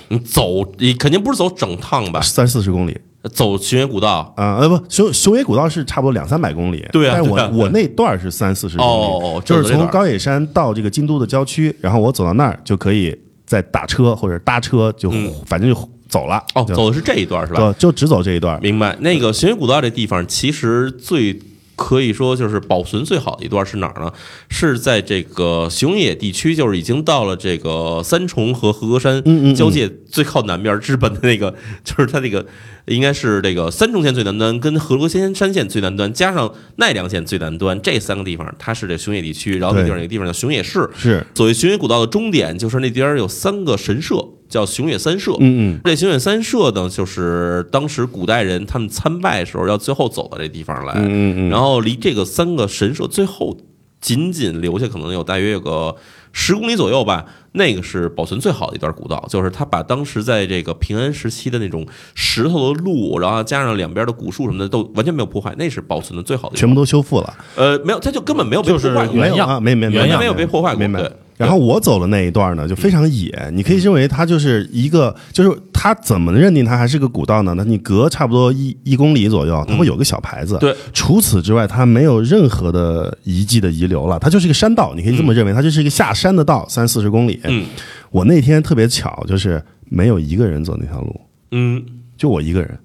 [0.08, 2.20] 你走，你肯定不是走整趟吧？
[2.20, 2.96] 三四十公里
[3.32, 4.32] 走雄野古道。
[4.36, 13.12] 啊，呃不，雄雄野古道是差不多两三百公里，对啊但是我啊我那段是三四十公里，哦哦就是从高野山到这个京都的郊区，然后我走到那儿就可以
[13.44, 15.10] 再打车或者搭车就、
[15.44, 17.73] 反正就走了，哦，走的是这一段是吧？
[17.75, 18.97] 就就只走这一段，明白。
[19.01, 21.38] 那个玄学古道这地方，其实最
[21.77, 24.12] 可以说就是保存最好的一段是哪儿呢？
[24.49, 29.23] 是在这个熊野地区，就是已经到了这个三重和和歌山
[29.55, 32.44] 交界最靠南边，日本的那个就是它那个
[32.87, 39.59] 应该是这个三重县最南端，跟和歌山县最南端，加上奈良县最南端这三个地方，它是这熊野地区。
[39.59, 40.88] 然后那地方有个地方叫熊野市。
[40.97, 44.16] 是，所谓熊野古道的终点，就是那边有三个神社，
[44.48, 45.32] 叫熊野三社。
[45.40, 53.56] 嗯嗯，这熊野三社呢，就是当时古代人他们参拜的时候要最后走到这地方来，嗯嗯嗯然后离这个三个神社最后
[54.00, 55.94] 仅仅留下可能有大约有个
[56.32, 57.26] 十公里左右吧。
[57.52, 61.84] 那个是保存最好的一段古道，就是他把当时在这个平安时期的那种
[62.14, 66.56] 石头的路，然后加上两边的古树什么的，都完全没有破坏，那是保存的最好的。
[66.56, 71.11] 全部都修复了，呃没有，它就根本没有被破坏过，原样没有啊，没没原样没没有被破坏过明白对。
[71.38, 77.55] 然后我走的那一段呢，就非常野，你可以认为它就是一个，就是它怎么认定它还是个古道呢？
[77.57, 80.59] 那你隔差不多一一公里左右，它会有个小牌子。
[80.59, 87.40] 对，除此之外，它没有任何的遗迹的遗留了，它就是一个山道，你可以这么认为，它就是一个下山的道，三四十公里。
[87.44, 87.64] 嗯
[88.11, 91.20] 我那天特别巧，就是没有一个人走那条路，
[91.53, 91.85] 嗯，
[92.16, 92.79] 就我一个人。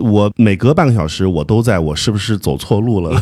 [0.00, 3.18] 我每隔半个小时，我都在我是不是走错路了？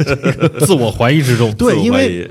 [0.66, 1.54] 自我怀疑之中。
[1.54, 2.28] 对，因为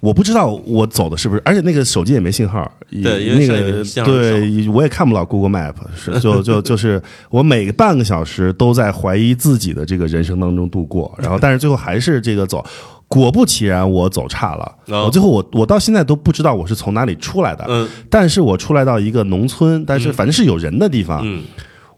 [0.00, 12.64] 我不知道我走的是不是，而且那个手机也没信号，对那个对我也看不了 Google Map，是就就 就是我每个半个小时都在怀疑自己的这个人生当中度过，然后但是最后还是这个走，
[13.08, 15.04] 果不其然我走差了，哦。
[15.04, 17.88] 我最后我我到现在都不知道我是从哪里出来的，嗯。
[18.08, 21.42] 但是我出来到一个农村，但是反正是有人的地方，嗯。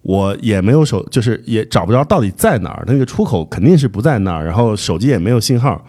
[0.03, 5.81] 我也没有手，就是也找不着到底在哪儿，那个出口肯定是不在那儿，然后手机也没有信号，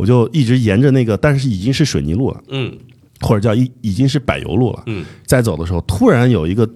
[0.00, 2.72] 我就一直沿着那个，但是已经是水泥路了，嗯。
[3.20, 4.82] 或者叫已已经是柏油路了。
[4.86, 5.04] 嗯。
[5.26, 6.66] 在走的时候，突然有一个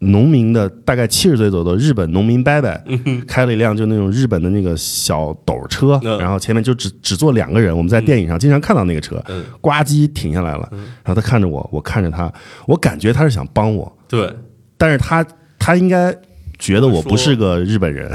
[0.00, 2.70] 农民的大概七十岁左右的日本农民伯伯，
[3.26, 6.18] 开了一辆就那种日本的那个小斗车，嗯。
[6.18, 10.68] 然后前面就只只坐两个人，我们在电影上经常看到那个车，嗯，呱唧停下来了，
[11.02, 12.30] 然后他看着我，我看着他，
[12.66, 14.30] 我感觉他是想帮我，对，
[14.76, 15.26] 但是他
[15.58, 16.14] 他应该
[16.58, 18.10] 觉得我不是个日本人，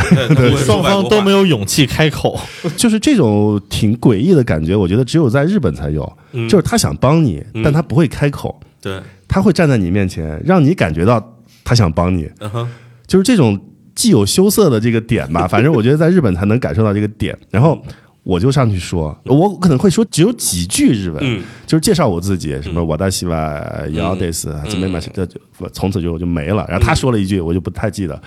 [0.58, 2.40] 双方都没有勇气开口。
[2.76, 6.04] 就是这种挺诡异的感觉，我觉得只有在日本才有。
[6.34, 12.30] 嗯就是他想帮你，嗯但他不会开口，对，他会站在你面前，让你感觉到他想帮你。
[12.40, 12.68] 嗯，
[13.08, 13.60] 就是这种
[13.96, 17.38] 既有羞涩的这个点吧，反正我觉得在日本才能感受到这个点。
[17.50, 17.82] 然后
[18.24, 21.44] 我就上去说，我可能会说只有几句日文，嗯。
[21.68, 25.40] 就是介绍我自己，什么我大西瓦姚德斯，怎么嘛，这就
[25.74, 26.66] 从此就就没了。
[26.70, 28.20] 然后他说了一句，我就不太记得。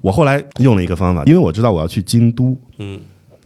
[0.00, 2.98] 我后来用了一个方法，因为我知道我要去京都，嗯。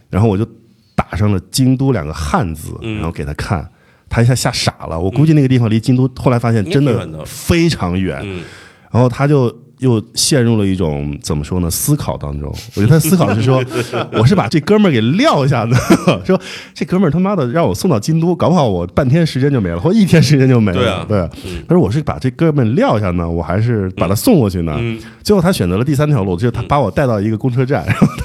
[0.09, 0.47] 然后我就
[0.95, 2.95] 打上了京都两个汉字，嗯。
[2.95, 3.69] 然后给他看，
[4.07, 4.97] 他一下吓傻了。
[4.97, 7.25] 我估计那个地方离京都后来发现真的。
[7.25, 8.43] 非常远，嗯。
[8.91, 12.49] 然后他就又陷入了一种怎么说呢思考当中。
[12.75, 13.63] 我觉得他思考是说，
[14.13, 15.77] 我是把这哥们儿给撂下呢，
[16.25, 16.39] 说
[16.73, 20.77] 这哥们儿他妈的让我送到京都，搞不好我半天时间就没了，或一天时间就没了。
[20.79, 21.19] 对啊对。
[21.45, 24.75] 嗯他说我是把这哥们儿撂下呢，我还是把他送过去呢？
[24.79, 28.23] 嗯最后他选择了第三条路，就是他把我带到一个公车站，然后他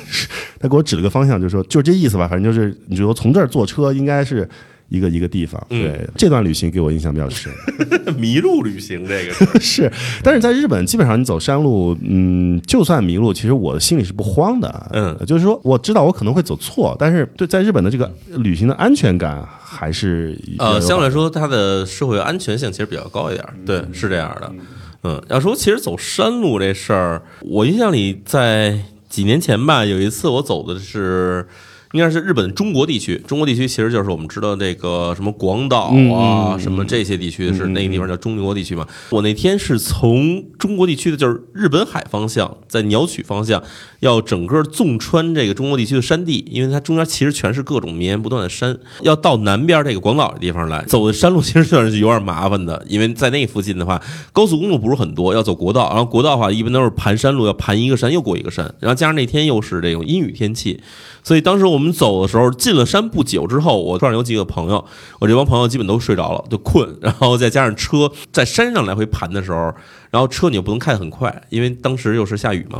[0.60, 4.48] 他给我指了个方向，就说就这意思吧，反正就是你就说从这儿坐车应该是
[4.92, 5.64] 一个一个地方。
[5.70, 7.50] 嗯对，这段旅行给我印象比较深。
[8.16, 14.90] 迷路旅行这个是 是，但是在日本基本上你走山路，嗯，就算迷路，其实我的心里是不慌的。
[14.92, 24.52] 嗯就是说我知道我可能会走错，但是对在日本的这个旅行的安全感还是呃，相对来说，它的社会安全性其实比较高一点儿，对，是这样的。
[25.04, 28.78] 嗯，要说其实走山路这事儿，我印象里在
[29.08, 31.46] 几年前吧，有一次我走的是
[31.92, 33.20] 应该是日本中国地区。
[33.26, 38.86] 中国地区其实就是我们知道这个什么广岛嗯啊，嗯什么这些地区是那个地方叫中国地区嘛。
[39.10, 43.62] 我那天是从中国地区的，就是日本海方向，在鸟取方向，
[44.00, 54.00] 要整个纵穿这个中国地区的山地，因为它中间其实全是各种绵延不断的山，要到南边这个广岛的地方来，走的山路其实算是有点麻烦的，因为在那附近的话，
[54.32, 60.80] 高速公路不是很多，要走国道，然后国道的话一般都是盘山路，要盘一个山又过一个山，然后加上那天又是这种阴雨天气，
[61.22, 64.84] 所以当时我们我们走的时候，进了山不久之后，我突然有几个朋友，
[65.18, 69.74] 我这帮朋友基本都睡着了，就困，然后再加上车在山上来回盘的时候，
[70.12, 72.78] 然后车你又不能开得很快，因为当时又是下雨嘛，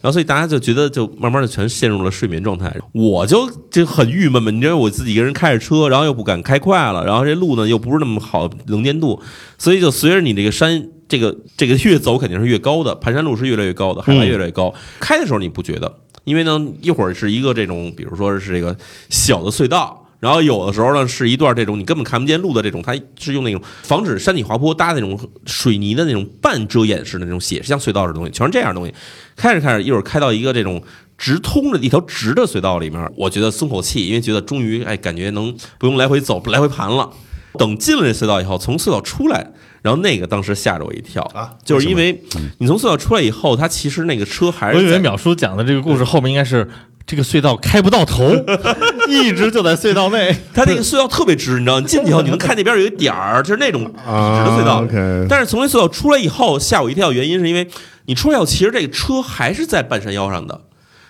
[0.00, 9.20] 然后所以大家就觉得就慢慢的全陷入了睡眠状态，我就就很郁闷嘛，你知道我自己一个人开着车，然后又不敢开快了，然后这路呢又不是那么好能见度，
[9.58, 10.90] 所以就随着你这个山。
[11.06, 14.72] 这个这个越走肯定是越高的，盘山路是越来越高的，海拔越来越高。
[14.98, 18.76] 开的时候你不觉得， 因为呢一会儿是一个这种，比如说是这个
[19.08, 28.94] 小的隧道，然后有的时候呢是一段这种你根本看不见路的这种，它是用那种防止山体滑坡搭那种水泥的那种半遮掩式的那种斜像隧道似的东西，全是这样东西。
[29.36, 30.82] 开着开着，一会儿开到一个这种
[31.18, 37.10] 直通的一条直的隧道里面，我觉得松口气，因为觉得终于哎感觉能不用来回走不来回盘了。
[37.58, 39.52] 等进了这隧道以后，从隧道出来。
[39.84, 42.18] 然后那个当时吓着我一跳啊就是因为
[42.56, 46.66] 你从隧道出来以后，它其实那个车还是我以为淼叔讲的这个故事后面应该是
[47.06, 48.34] 这个隧道开不到头，
[49.06, 50.34] 一直就在隧道内。
[50.54, 54.82] 它那个隧道特别直，你知道，你进去以后你能看那边有一个点儿，就是那种笔直的隧道。
[55.28, 57.68] 但是从那隧道出来以后，吓我一跳，原因是因为
[58.06, 60.62] 你出来以后，其实这个车还是在半山腰上的。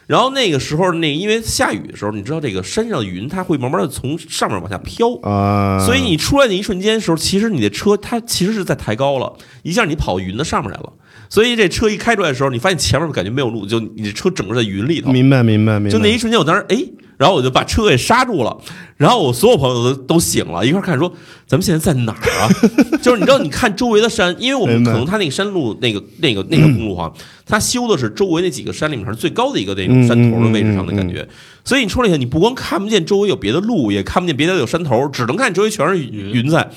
[0.07, 10.93] 然后那个时候，那因为下雨的时候，你知道这个山上的云它会慢慢的从上面往下飘，啊，所以你出来那一瞬间的时候，其实你的车它其实是在抬高了，一下你跑云的上面来了。
[11.31, 15.11] 所以这车一开出来的时候，你发现前面感觉没有路，就你的车整个在云里头。
[15.11, 16.77] 明白明白明白，就那一瞬间，我当时哎，
[17.17, 18.57] 然后我就把车给刹住了，
[18.97, 21.13] 然后我所有朋友都都醒了，一块儿看说
[21.47, 22.49] 咱们现在在哪儿啊？
[23.01, 27.13] 就是你知道，你看周围的山，因为我们可能它那个山路那个那个那个公路哈，
[27.47, 31.27] 它修的是周围那几个山里面是最高的一个那种山头的位置上的感觉，
[31.65, 36.71] 所以你出来以后，你不光看不见周围有别的路，也看不见别的有山头，只能看周围全是云在。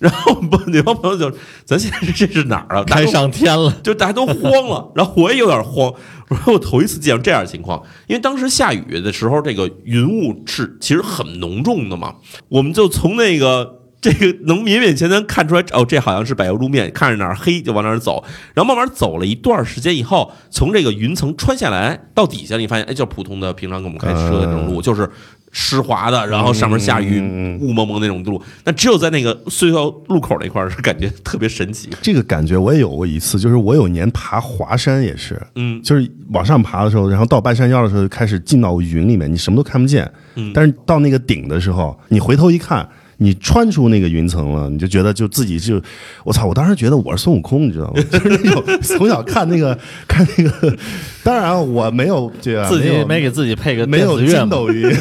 [0.00, 1.30] 然后不，那帮朋友就，
[1.64, 2.84] 咱现在这是哪儿啊？
[2.84, 5.92] 开上天了，就大家都慌了，然后我也有点慌。
[6.28, 12.14] 我说我头一次见到这样的情况，因为当时下雨的时候，这个云雾是其实很浓重的嘛。
[12.48, 18.24] 我们就从那个这个能勉勉强强看出来，哦，这好像是柏油路面，看着哪儿黑就往哪儿走。
[18.54, 25.10] 然后慢慢走了一段时间以后，从这个云层穿下来到底下，你发现，哎，就是普通的平常给我们开车的那种路，就是
[25.52, 27.20] 湿滑的，然后上面下雨，
[27.60, 28.40] 雾蒙蒙那种路。
[28.64, 31.90] 那只有在那个隧道路口那块儿是感觉特别神奇。
[32.00, 40.10] 这个感觉我也有过一次，就是我有年爬华山也是，嗯就是往上爬的时候，然后到半山腰的时候就开始进到云里面，你什么都看不见。
[40.36, 45.82] 嗯但是到那个顶的时候，你回头一看，你穿出那个云层了，你就觉得就自己就，
[46.24, 46.46] 我操！
[46.46, 48.02] 我当时觉得我是孙悟空，你知道吗？
[48.10, 50.76] 就是那种从小看那个 看那个，
[51.24, 54.20] 当然我没有这个自己没给自己配个没有？
[54.20, 54.82] 筋斗云，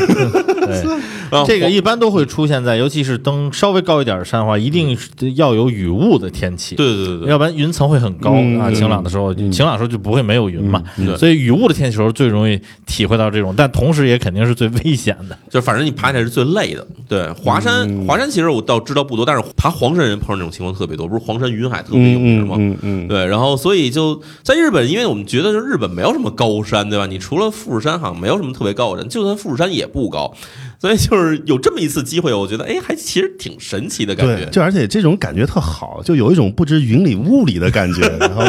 [0.65, 4.97] 对， 这个一般都会出现在，尤其是登稍微高一点的山的话，一定
[5.35, 6.75] 要有雨雾的天气。
[6.75, 8.71] 对对对对，要不然云层会很高啊。
[8.71, 10.81] 晴朗的时候，晴朗的时候就不会没有云嘛。
[10.97, 15.37] 对所以雨雾的天气时候最容易体会到这种，但同时也肯定是最危险的。
[15.49, 16.85] 就反正你爬起来是最累的。
[17.07, 22.55] 对，华山，华山其实我倒知道不多，但是爬黄山人碰上这种情况特别多，不是黄山云海特别有名吗？
[22.57, 27.05] 嗯嗯，对，然后所以就在日本，因为我们觉得就日本没有有什么高山，对吧？
[27.05, 30.33] 你除了富士山，好像没有什么特别高的山，就算富士山也不高，
[30.79, 34.45] 所以就是有这么一次机会，我觉得哎，还其实挺神奇的感，觉。
[34.49, 38.43] 就而且这种感觉特好，就有一种不知云里雾里的感觉，然后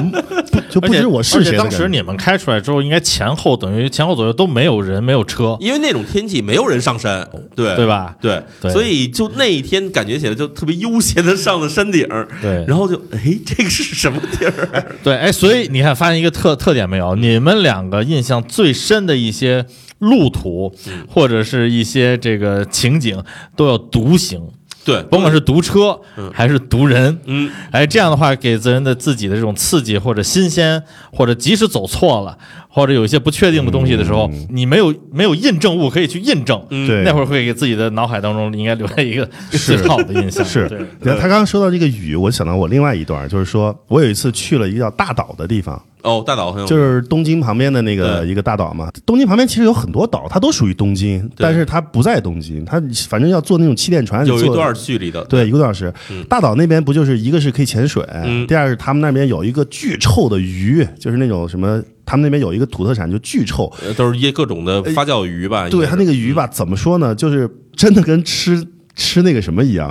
[0.52, 1.76] 不就不知我是而且谁的感觉。
[1.76, 8.14] 当时你们开出来之后，应该前后等于前后左右都没有人，没有车，因为那种天气没有人上山，对对吧？
[8.20, 12.06] 对，对所以就那一天感觉起来就特别悠闲的上了山顶，
[12.40, 14.96] 对然后就哎，这个是什么地儿？
[15.02, 17.16] 对，哎，所以你看，发现一个特特点没有？
[17.16, 19.66] 你们两个印象最深的一些
[20.00, 21.06] 路途，嗯。
[21.08, 23.22] 或者是一些这个情景，
[23.56, 24.40] 都要独行，
[24.84, 26.00] 对，甭管是独车
[26.32, 27.18] 还是独人。
[27.26, 30.82] 嗯，哎，这样的话，给自人的自己的这种刺激或者新鲜，
[31.12, 32.36] 或者即使走错了，
[32.72, 36.86] 或者有一些不确定的东西的时候，你没有没有印证物可以去印证，嗯。
[36.86, 37.02] 对。
[37.02, 40.44] 那会儿会给自己的脑海当中应该留下一个最好的印象。
[40.44, 40.68] 是。
[40.68, 48.88] 对，他刚刚说到这个雨，我想到我另外一段，就是说我有一次去了一个叫大岛的地方，哦，大岛很有就是东京旁边的那个一个大岛嘛。
[49.04, 55.92] 东京旁边其实有很多岛，它都属于东京，但是它不在东京，它反正要坐那种气垫船，有一段距离的，对，一个多小时。
[56.28, 58.46] 大岛那边不就是一个是可以潜水，嗯。
[58.46, 63.72] 第二是他们那边有一个巨臭的鱼，就是那种什么，他们那边有一个土特产就巨臭。
[63.84, 65.68] 呃都是一些各种的发酵鱼吧。
[65.68, 67.14] 对，它那个鱼吧，怎么说呢？
[67.14, 69.88] 就是真的跟吃吃那个什么一样，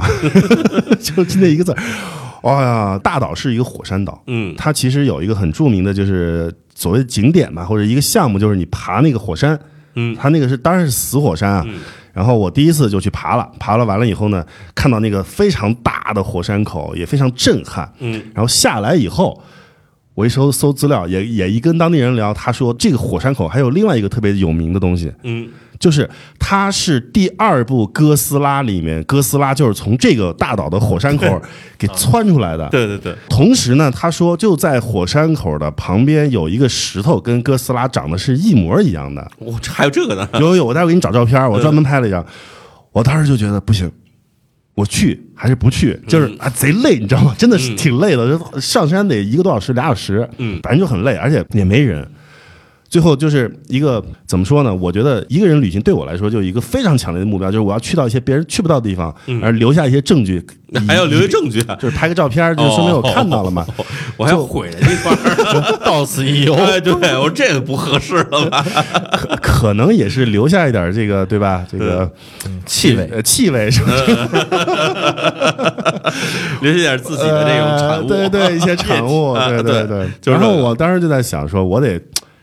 [0.99, 1.81] 就是那一个字儿。
[2.43, 9.57] 哇呀，大岛是一个火山岛，嗯它其实有一个很著名的，就是所谓景点嘛，或者一个项目，就是你爬那个火山。
[9.95, 11.65] 嗯它那个是当然是死火山啊。
[12.11, 14.45] 然后我第一次就去爬了，爬了完了以后呢，
[14.75, 17.89] 看到那个非常大的火山口，也非常震撼。
[17.99, 19.41] 嗯，然后下来以后，
[20.19, 25.47] 我一搜搜资料，也也一跟当地人聊，他说这个火山口还有另外一个特别有名的东西，嗯
[25.79, 31.41] 就是它是第二部哥斯拉里面，哥斯拉就是从这个大岛的火山口
[31.77, 32.67] 给窜出来的。
[32.67, 39.25] 对对对，同时呢，他说就在火山口的旁边有一个石头，跟哥斯拉长得是一模一样的。
[39.37, 40.27] 我这还有这个呢。
[40.33, 42.25] 有有有，我待会儿给你找照片，我专门拍了一张。
[42.91, 43.89] 我当时就觉得不行，
[44.79, 45.99] 我去还是不去？
[46.07, 47.35] 就是啊，贼累，你知道吗？
[47.37, 52.07] 真的是挺累的，上山得一个多小时、俩小时，嗯反正就很累，而且也没人。
[52.89, 54.73] 最后就是一个怎么说呢？
[54.73, 60.43] 我觉得一个人旅行对我来说就有一个非常强烈的目标，就是我要去到一些别人去不到的地方，而留下一些证据，
[60.87, 61.75] 还要留下证据啊！
[61.75, 63.65] 就是拍个照片，就说明我看到了嘛。
[63.77, 63.85] 哦
[64.17, 65.77] 我还要毁了一块儿。
[65.85, 66.53] 到此一游。
[66.53, 68.65] 哎，对我说这个不合适了吧？
[69.41, 71.65] 可能也是留下一点这个，对吧？
[71.71, 72.11] 这个
[72.65, 73.91] 气味，呃气味是吧？
[76.61, 78.09] 留下点自己的这种产物。
[78.09, 80.05] 呃对对，一些产物，啊对对对。
[80.19, 81.97] 就是然后我当时就在想，说我得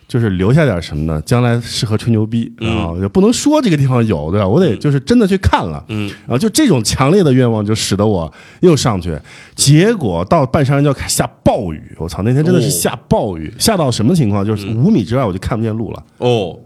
[0.09, 1.21] 就是留下点什么呢？
[1.27, 4.47] 将来适合吹牛逼，嗯然后就不能说这个地方有，对吧？
[4.47, 9.19] 我得就是真的去看了，嗯，然后就这种强烈的愿望，就使得我又上去。
[9.55, 12.23] 结果到半山腰下暴雨，我操！
[12.23, 14.47] 那天真的是哦下暴雨，下到什么情况？
[14.47, 16.03] 就是五米之外我就看不见路了。
[16.19, 16.57] 哦，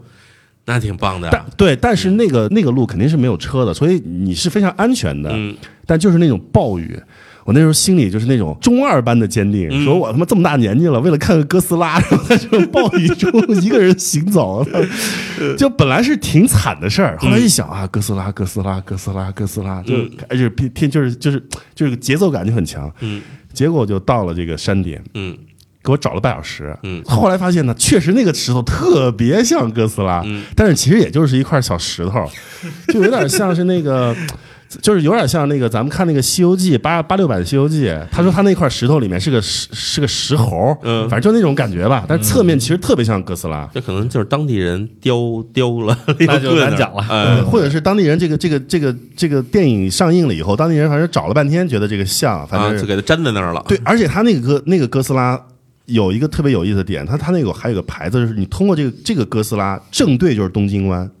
[0.65, 1.43] 那挺棒的但。
[1.57, 5.31] 对，但是那个那个路肯定是没有车的，所以你是非常安全的。
[5.33, 6.97] 嗯但就是那种暴雨，
[7.45, 9.83] 我那时候心里就是那种中二般的坚定，嗯。
[9.83, 13.31] 说我他妈这么大年纪了，为了看个哥斯拉，然后在暴雨中
[13.61, 14.65] 一个人行走，
[15.57, 20.11] 就本来是挺惨的事儿，后来一想啊，哥斯拉，哥斯拉，哥斯拉，哥斯拉，就嗯。
[20.29, 23.21] 而且偏偏就是就是就是节奏感就很强，嗯。
[23.53, 24.99] 结果就到了这个山顶。
[25.13, 25.37] 嗯。
[25.83, 27.01] 给我找了半小时，嗯。
[27.05, 30.43] 后来发现呢，确实那个石头特别像哥斯拉，嗯。
[30.55, 32.29] 但是其实也就是一块小石头，
[32.89, 34.15] 就有点像是那个，
[34.81, 41.09] 就是有点像那个咱们看那个《西游记》八八六版《西游记》，他说他那块石头里面是个石是个石猴，嗯。
[41.09, 43.69] 反正就那种感觉吧，但是侧面其实特别像哥斯拉。
[43.73, 45.17] 这可能就是当地人雕
[45.53, 47.43] 雕了，那就难讲了。
[47.45, 53.63] 或者是当地人这个这个这个这个电影上映了以后，当地人反正找了半天，觉得这个像，反啊，正就给它粘在那儿了。
[53.67, 55.39] 对，而且他那个哥那个哥斯拉
[55.87, 61.11] 有一个特别有意思的点，他他那个还有个牌子，就是你通过这个这个哥斯拉正对就是东京湾，嗯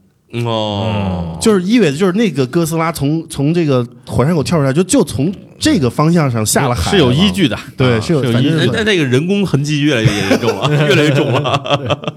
[0.45, 7.31] 哦，就是意味着就是那个哥斯拉从从这个火山口跳出来，就就从这个方向上下了海，是有依。
[7.31, 7.57] 据的。
[7.77, 12.15] 对，啊是有，依据反正是那个人工痕迹越来越严重了， 越来越重了。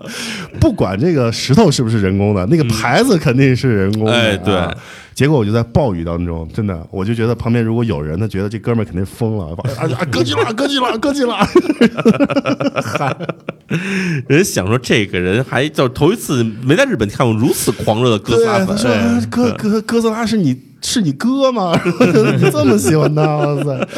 [0.59, 4.13] 不管这个石头是不是人工的，那个牌子肯定是人工的。
[4.13, 4.75] 哎对啊
[5.15, 9.47] 结果我就在暴雨当中，真的，我就觉得旁边如果有人，他觉得这哥们儿肯定疯了，
[9.79, 11.49] 啊啊，哥吉拉，哥吉拉，哥吉拉。
[14.27, 21.73] 人想说这个人还就头一次没在日本看过如此狂热的哥斯，拉粉，他说啊哥哥哥斯拉是你是你哥吗？
[22.39, 23.89] 你 这么喜欢他，哇塞！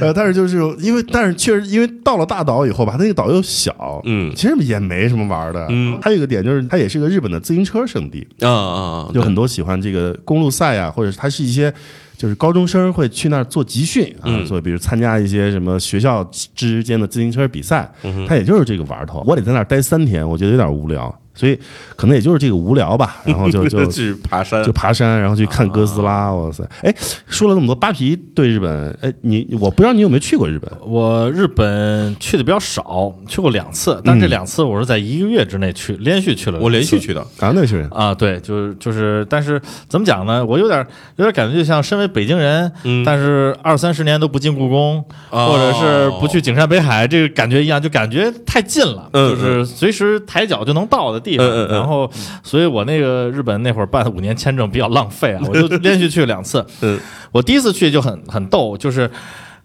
[0.00, 5.66] 呃，但是就是因为，但是确实因为到了大岛以后吧，他那个岛又小，嗯其实也没什么玩的。
[5.70, 11.72] 嗯还有一个点就是，它也是个日本的自行车圣地，啊啊，有很多喜欢这个公路赛啊，或者是它是一些。
[12.16, 19.22] 就是高中生会去那儿做集训啊，嗯做比如参加一些什么学校之间的自行车比赛，嗯它也就是这个玩头。
[19.26, 21.58] 我得在那儿待三天，我觉得有点无聊，所以
[21.96, 26.62] 可能也就是这个无聊吧， 然后就就去爬山就爬山，然后去看哥斯拉，哇塞！
[26.82, 26.94] 哎，
[27.26, 30.70] 说了那么多，扒皮对日本，哎，你我不知道你有没有去过日本？
[30.86, 36.58] 我日本去的比较少，去过两次，但这两次我是在一个月之内去，连续去了。
[36.60, 40.44] 我连续去的，啊，那是啊，对，就是就是，但是怎么讲呢？
[40.44, 51.46] 我有点有点感觉，就像身为北京人，嗯但是二三十年都不进故宫，哦或者是不去景山北海，这个感觉一样，就感觉太近了，嗯就是随时抬脚就能到的地方。
[51.46, 52.08] 嗯嗯嗯然后，
[52.42, 56.64] 所以我那个日本那会儿办五年签证比较浪费啊， 我就连续去了两次。
[56.82, 57.00] 嗯
[57.32, 59.10] 我第一次去就很很逗，就是。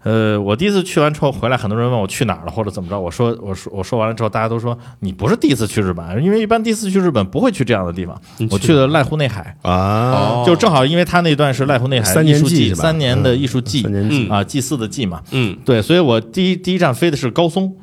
[0.01, 8.17] 呃，我第一次去完之后回来，很多人问我去哪儿了或者怎么着，我说我说我说完了之后，大家都说你不是第一次去日本，因为一般第一次去日本不会去这样的地方。
[8.49, 15.21] 我去的濑户内海，啊，就正好因为他那段是濑户内海三艺术季，年祭三年的艺术祭嗯啊，祭祀的祭嘛。
[15.31, 17.75] 嗯对，所以我第一第一站飞的是高松。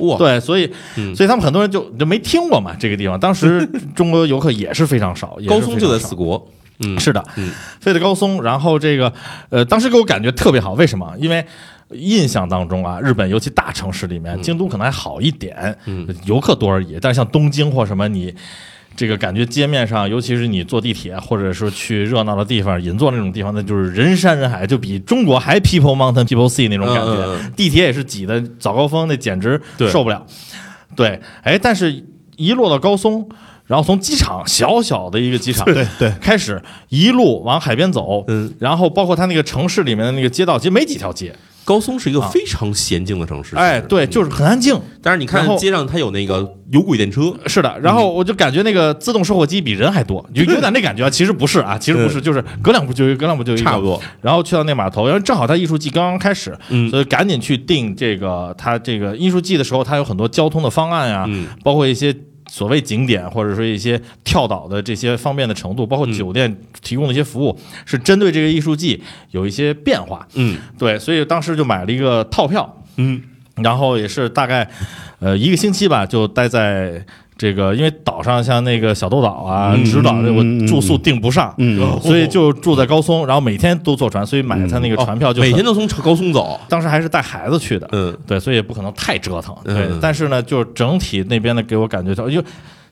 [0.00, 1.14] 哇，对，所以嗯。
[1.14, 3.18] 所以他们很多人就就没听过嘛这个地方。
[3.18, 6.46] 当时 中国游客也是非常少，高松就在四国，
[6.80, 7.50] 嗯，是的，嗯。
[7.80, 9.12] 飞的高松，然后这个
[9.50, 11.12] 呃，当时给我感觉特别好，为什么？
[11.18, 11.44] 因为
[11.92, 16.06] 印象当中啊，日本尤其大城市里面，京都可能还好一点，嗯。
[16.24, 16.98] 游客多而已。
[17.00, 18.34] 但是像东京或什么，你
[18.96, 27.50] 这个感觉街面上，尤其是你坐地铁或者是去热闹的地方、银座那种地方，那就是人山人海，就比中国还 People Mountain People Sea 那种感觉。
[27.56, 29.60] 地铁也是挤的早高峰，那简直
[29.90, 30.26] 受不了。
[30.94, 32.04] 对，哎，但是
[32.36, 33.28] 一落到高松。
[33.70, 41.32] 然后从机场小小的一个机场，对对，开始一路往海边走，嗯，然后包括它那个城市里面的那个街道，其实没几条街，
[41.64, 44.76] 高松是一个啊非常娴静的城市，哎，对，就是很安静。
[45.00, 51.08] 但是你看街上它有那个有轨电车，是的，然后我就感觉那个自动售货机比人还多，有有点那感觉啊。
[51.20, 54.02] 其实不是啊，其实不是，就是隔两步就有，隔两步就有，差不多。
[54.20, 56.90] 然后去到那码头，因为正好它艺术季刚刚开始，嗯。
[56.90, 61.46] 所以赶紧去定这个它这个艺术季的时候，它有很多交通的方案呀、嗯。
[61.62, 62.12] 包括一些
[62.50, 66.12] 所谓景点或者说一些跳岛的这些方便的程度，包括嗯。
[66.12, 70.26] 酒店提供的一些服务，是针对这个艺术季有一些变化。
[70.34, 70.58] 嗯。
[70.76, 73.22] 对，所以当时就买了一个套票，嗯。
[73.62, 74.68] 然后也是大概
[75.20, 77.04] 呃一个星期吧，就待在
[77.40, 81.98] 这个，因为岛上像那个小豆岛啊、嗯直岛，这我住宿订不上，嗯。
[82.02, 88.14] 所以就住在高松，然后每天都坐船，所以买他那个船票就每天都从高松走，当时还是带孩子去的，嗯。
[88.26, 89.86] 对，所以也不可能太折腾，对。
[89.90, 89.98] 嗯。
[90.02, 92.44] 但是呢，就整体那边的，给我感觉就就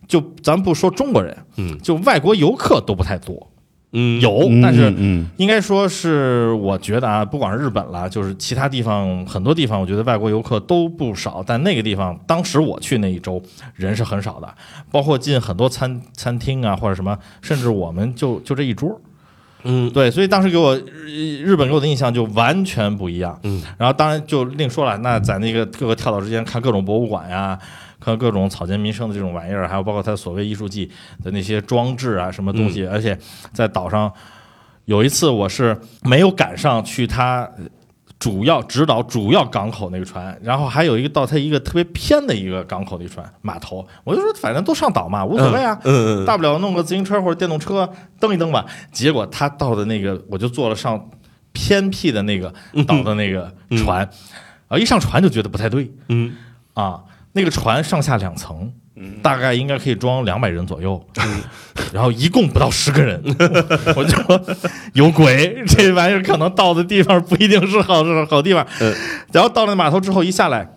[0.09, 1.78] 就咱不说中国人，嗯。
[1.82, 3.46] 就外国游客都不太多，
[3.93, 13.43] 嗯，有，嗯但是嗯应该说是我觉得啊，不管是日本啦，就是其他地方很多地方，我觉得外国游客都不少，但那个地方当时我去那一周
[13.74, 14.55] 人是很少的，
[14.91, 19.01] 包括进很多餐餐厅啊或者什么，甚至我们就就这一桌。
[19.64, 23.36] 嗯对，所以当时给我日日本给我的印象就完全不一样。
[23.43, 27.59] 嗯，然后当然就另说了，那在那个各个跳岛之间看各种博物馆呀，
[28.09, 30.90] 看各种草间弥生的这种玩意儿，还有包括他所谓艺术季
[31.22, 33.18] 的那些装置啊，什么东西，而且
[33.52, 34.12] 在岛上
[34.86, 37.48] 有一次我是没有赶上去他。
[38.20, 47.88] 主要指导主要港口那个船，然后还有一个到他一个特别偏的一个港口的一船码头，我就说反正都上岛嘛，无所谓啊，嗯嗯大不了弄个自行车或者电动车
[48.18, 48.66] 蹬一蹬吧。
[48.90, 51.09] 结果他到的那个，我就坐了上
[51.52, 52.52] 偏僻的那个
[52.88, 54.11] 岛的那个船，
[54.66, 56.34] 啊，一上船就觉得不太对嗯
[56.74, 57.00] 啊。
[57.32, 58.72] 那个船上下两层，
[59.22, 61.04] 大概应该可以装两百人左右，
[61.92, 63.22] 然后一共不到十个人，
[63.94, 64.40] 我就说
[64.94, 68.66] 有鬼，这玩意儿可能到的地方不一定是好是好地方。
[68.80, 68.94] 嗯。
[69.32, 70.68] 然后到了码头之后一下来，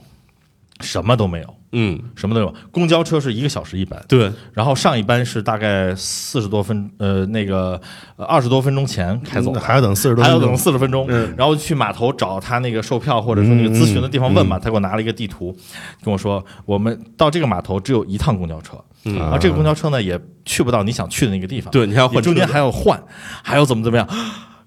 [0.81, 7.79] 什么都没有，嗯，什么都有，公交车是一个小时一班，对，然后上一班是大概四十多分，呃，那个
[8.17, 11.07] 二十多分钟前开走，还要等四十多还要等，四十分钟，
[11.37, 15.55] 然后去码头找他那个售票或者说那个咨询的地方问嘛，他给我拿了一个地图，
[16.03, 19.15] 跟我说我们到这个码头只有一趟公交车，嗯。
[19.15, 23.01] 然后这个公交车呢也去不到你想去的那个地方，对你还要换中间还要换，
[23.41, 24.07] 还要怎么怎么样。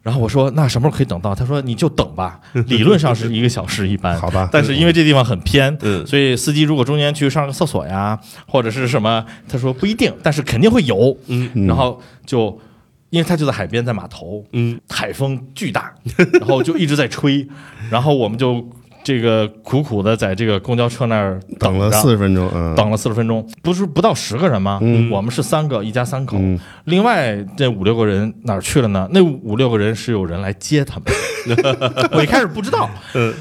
[0.05, 1.35] 然后我说那什么时候可以等到？
[1.35, 2.39] 他说你就等吧，
[2.69, 4.49] 理论上是一个小时一班，好吧。
[4.53, 6.07] 但是因为这地方很偏，嗯。
[6.07, 11.17] 所以司机如果中间去上个厕所呀，或者是什么，他说不一定，但是肯定会有。
[11.29, 11.67] 嗯。
[11.67, 12.61] 然后就
[13.09, 14.79] 因为他就在海边，在码头，嗯。
[14.91, 15.91] 海风巨大，
[16.39, 17.49] 然后就一直在吹，
[17.91, 18.63] 然后我们就
[19.05, 24.81] 这个苦苦的在这个公交车那儿等了四十分钟，嗯，等了四十分钟，不是不到十个人吗？
[24.83, 26.39] 嗯我们是三个，一家三口。
[26.41, 29.07] 嗯另外这五六个人哪儿去了呢？
[29.13, 31.05] 那五六个人是有人来接他们。
[32.13, 32.89] 我一开始不知道，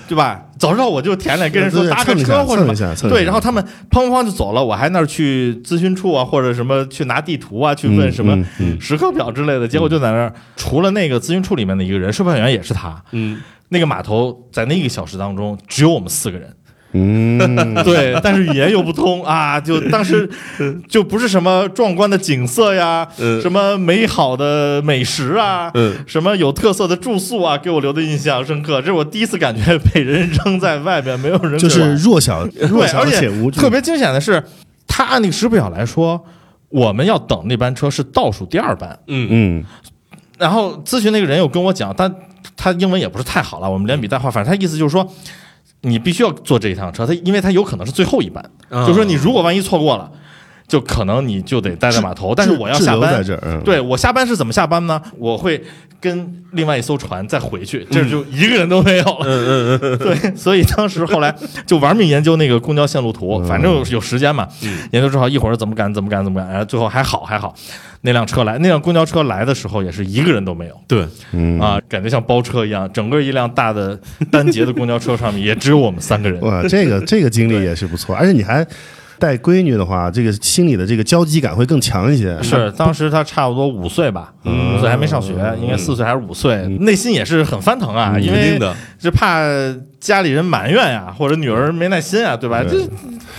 [0.08, 0.44] 对吧？
[0.60, 9.68] 早知道我就填了，跟人说搭个车或者什么对，然后他们砰砰砰就走了，我还那儿去咨询处啊，或者什么去拿地图啊，去问什么嗯嗯时刻表之类的。
[9.68, 13.02] 结果就在那儿，除了那个咨询处里面的一个人，售票员也是他。
[13.12, 13.40] 嗯
[13.74, 16.56] 那个码头在那一个小时当中只有我们四个人。
[16.96, 20.30] 嗯， 对，但是语言又不通啊，就当时
[20.88, 23.42] 就不是什么壮观的景色呀，嗯。
[23.42, 25.96] 什么美好的美食啊，嗯。
[26.06, 28.80] 什么有特色的住宿啊，给我留的印象深刻。
[28.80, 34.44] 这是我第一次感觉被人扔在外边，没有人就是弱小弱，小且且无助，特别惊险的是，
[34.88, 36.24] 他按那个时表来说，
[36.70, 39.00] 我们要等那班车是倒数第二班。
[39.08, 39.28] 嗯。
[39.32, 39.66] 嗯。
[40.38, 42.14] 然后咨询那个人又跟我讲，他
[42.56, 45.08] 他英文也不是太好了，我们连笔带画，反正他意思就是说，
[45.82, 50.12] 你必须要坐这一趟车，他因为他有可能是最后一班，啊就是说你如果万一错过了。
[50.68, 55.02] 就可能你就得待在码头，但是我要下班在这儿嗯对我下班是怎么下班呢？
[55.18, 55.62] 我会
[56.00, 59.20] 跟另外一艘船再回去，这就一个人都没有了。
[59.24, 61.34] 嗯嗯嗯， 对，所以当时后来
[61.66, 64.48] 就玩命研究那个公交线路图，嗯反正有有时间嘛，
[64.92, 67.54] 研究之后一会儿怎么赶怎么赶怎么赶，然后最后还好还好，
[68.02, 70.76] 那辆车来，那辆公交车来的时候也是一个人都没有。
[70.88, 73.98] 对，嗯啊，感觉像包车一样，整个一辆大的
[74.30, 76.42] 单节的公交车上面也只有我们三个人。
[76.42, 78.66] 哇，这个这个经历也是不错，而且你还
[79.24, 82.38] 带闺女的话，这个心里的这个交集感会更强一些。
[82.44, 88.60] 是，当时她差不多五岁吧，五岁还没上学，应该四岁还是五岁，内心也是很翻腾啊，因为
[89.04, 89.44] 肯定的，是怕
[90.00, 92.64] 家里人埋怨呀，或者女儿没耐心啊，对吧？
[92.64, 92.78] 这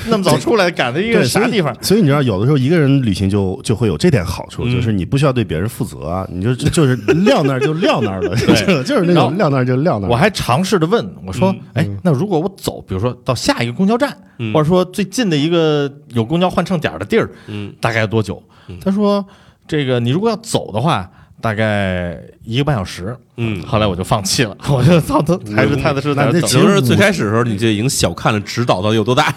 [0.09, 1.75] 那么早出来赶到一个啥地方？
[1.83, 6.95] 所以你知道，有的时候一个人旅行就就会有这点好处，嗯就是你不需要对别人负责啊，你就就是
[7.25, 10.11] 撂那儿就撂那儿了， 就就是那种撂那儿就撂那儿。
[10.11, 18.43] 我还尝试着问我说嗯：“哎，那如果我走，比如说到下一个公交站，嗯或者说最近的一个有公交换乘点的地儿，嗯大概要多久？”
[18.83, 19.25] 他说
[19.69, 21.11] ：“这个你如果要走的话，
[21.45, 23.63] 大概一个半小时。”嗯。
[23.67, 29.31] 后来我就放弃了， 我就操，他还是踏踏实实在这等那其实最开始的时候你就已经小看了直岛到底有多大，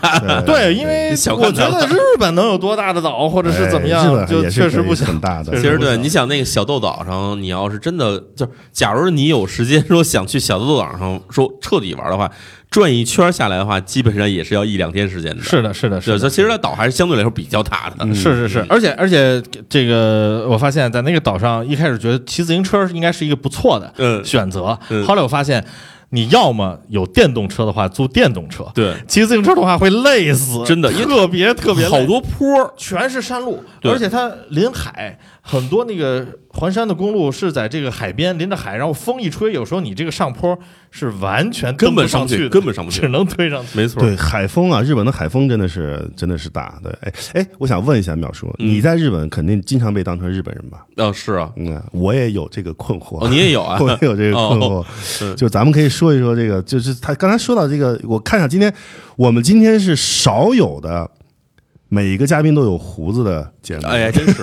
[0.45, 5.05] 对，因为小我觉得日本能有多大的岛，或者是怎么样，就确实不行。
[5.05, 5.55] 很大的。
[5.55, 12.29] 其实对，你想那个小豆岛上，你要是真的就是，假如你有时间说想去小豆岛上说彻底玩的话，
[12.69, 15.41] 转一圈下来的话，基本上也是要一两天时间的。
[15.41, 16.29] 是的，是的，是，的。
[16.29, 18.05] 其实它岛还是相对来说比较大的。
[18.13, 24.77] 是是是，而且而且这个，我发现，在那个岛上，一开始觉得骑自行车应该是一个不错的嗯选择。
[24.89, 25.63] 嗯后来我发现，
[26.09, 35.17] 你要么有电动车的话，租电动车；对，骑自行车的话会累死，真的特别特别累好多坡，全是山路，而且它临海，
[35.49, 40.57] 很多那个环山的公路是在这个海边临着海，然后风一吹，有时候你这个上坡
[40.91, 43.77] 是完全根本上不去根本上不去只能推上去。
[43.77, 44.01] 没错。
[44.01, 46.77] 对海风啊，日本的海风真的是真的是大。
[46.83, 50.85] 对，哎哎，我想问一下淼叔，嗯你在日本肯定经常被当成日本人吧？
[50.97, 53.23] 哦，是啊，嗯，我也有这个困惑。
[53.23, 53.77] 哦，你也有啊？
[53.81, 54.85] 我也有这个困惑
[55.35, 58.73] 就咱们可以说一说这个，就是他刚才说到这个，我看一下今天
[59.15, 61.09] 我们今天是少有的，
[61.89, 64.41] 每一个嘉宾都有胡子的节目，哎呀，真是，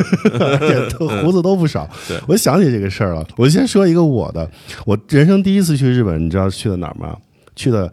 [1.23, 1.89] 胡子都不少。
[2.09, 2.19] 对。
[2.27, 4.51] 我想起这个事儿了，我先说一个我的，
[4.87, 7.17] 我人生第一次去日本，你知道去的哪儿吗？
[7.55, 7.93] 去的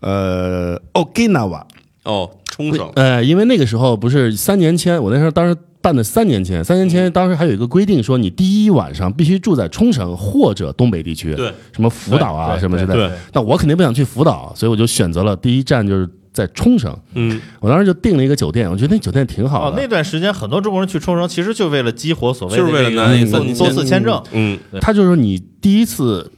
[0.00, 1.62] 呃 Okinawa，
[2.04, 13.08] 哦，冲绳，呃，因为那个时候不是三年签，我那时候当时办的三年签，三年签当时还有一个规定，说你第一晚上必须住在冲绳或者东北地区，对，什么福岛啊什么之类的。
[13.08, 13.16] 对。
[13.32, 16.08] 那我肯定不想去福岛，所以我就选择了第一站就是
[16.40, 16.96] 在冲绳。
[17.14, 19.82] 嗯，我当时就订了一个酒店，我觉得那酒店挺好哦，的。
[19.82, 24.22] 那段时间很多中国人去冲绳，其实就为了激活所谓的就是为了这个拿那多多次签证。
[24.32, 26.30] 嗯，他就说你第一次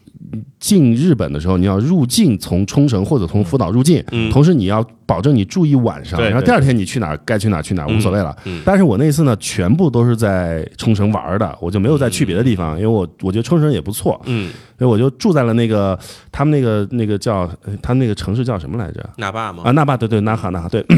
[0.58, 8.36] 进日本的时候，你要入境从冲绳或者从福岛入境，嗯同时你要保证你住一晚上，然后第二天你去哪儿该去哪儿去哪儿嗯无所谓了。
[8.44, 15.98] 嗯但是我那次呢，全部都是在冲绳玩的，我就没有再去别的地方，因为我我觉得冲绳也不错，嗯，所以我就住在了那个
[16.30, 19.08] 他们那个那个叫呃他们那个城市叫什么来着？
[19.16, 19.70] 那霸吗啊，？
[19.72, 20.84] 那霸对对，那哈那哈对。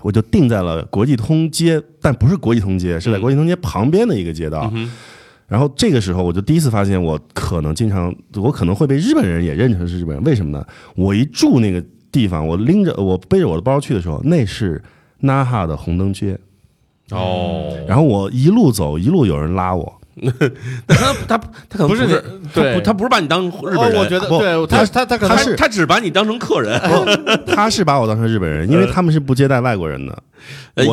[0.00, 4.70] 我就定在了国际通街，但不是国际通街，是在国际通街旁边的一个街道。
[4.72, 4.88] 嗯
[5.48, 10.22] 然后这个时候，我就第一次发现，我可能经常，我可能会被日本人也认成是日本人。
[10.22, 10.64] 为什么呢？
[10.94, 11.82] 我一住那个
[12.12, 14.82] 地方，我拎着我背着我的包去的时候，那是
[15.20, 16.38] 那哈的红灯街。
[17.10, 19.97] 哦，然后我一路走，一路有人拉我。
[20.88, 21.38] 他他
[21.68, 22.06] 他可能不是
[22.54, 26.80] 对他不他不是把你当日本人，哦，我觉得不对他他他可能他是他只把你当成客人，
[27.46, 30.16] 他是把我当成日本人，因为他们是不接待外国人的。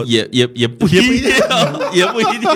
[0.05, 1.13] 也也也不一定，
[1.93, 2.49] 也不一定，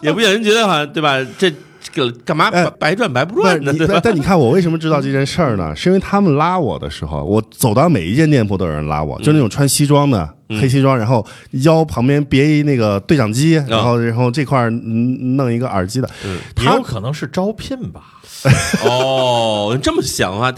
[0.00, 0.32] 也不一定。
[0.32, 1.18] 人觉得好像对吧？
[1.36, 1.50] 这
[1.82, 3.72] 这个干嘛哎白白赚白不赚呢？
[3.72, 3.94] 对吧？
[3.94, 5.74] 但但你看我为什么知道这件事儿呢？
[5.74, 10.28] 是因为他们拉我的时候，我走到每一间店铺都有人拉我，就那种穿西装的、
[10.58, 11.24] 黑西装，然后
[11.62, 16.10] 腰旁边别一那个对讲机，然后然后这块弄一个耳机的，
[16.58, 18.00] 也有可能是招聘吧。
[18.86, 20.50] 哦，这么想的话，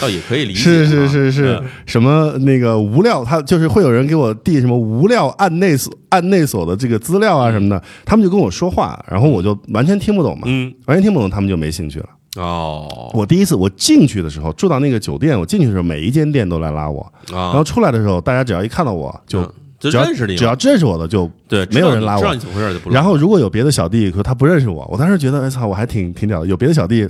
[0.00, 0.62] 倒也可以理解啊。
[0.64, 1.54] 是是是是。
[1.54, 12.06] 嗯，什么那个无料，他就是会有人给我递什么无料案内所案内所的这个资料啊什么的，他们就跟我说话，然后我就完全听不懂嘛，嗯，完全听不懂，他们就没兴趣了。
[12.36, 22.20] 哦，我第一次我进去的时候，住到那个酒店，我进去的时候，每一间店都来拉我，然后啊，出来的时候，大家只要一看到我就嗯就只要认识只要认识我的就对，没有人拉我。
[22.20, 22.90] 知道你知道你怎么回事就不。
[22.90, 26.46] 然后如果有别的小弟说他不认识我，我当时觉得哎操，我还挺挺屌的。
[26.46, 27.08] 有别的小弟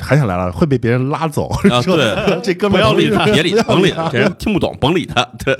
[0.00, 5.26] 还想来了，会被别人拉走，啊， 说对， 这哥们儿不要理他，别理他，甭理他他，这人听不懂，甭理他。
[5.44, 5.54] 对，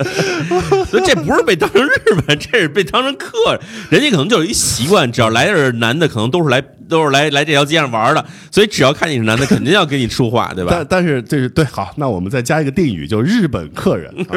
[0.85, 1.89] 所以这不是被当成日
[2.25, 3.59] 本， 这是被当成客人。
[3.89, 10.85] 人家可能就是一习惯，只要来点男的，可能都是来都是来来这条街上玩的，所以只要看你是男的，肯定要跟你说话，对吧但？
[10.89, 14.13] 但是这是对好，那我们再加一个定语，就日本客人。
[14.29, 14.35] 啊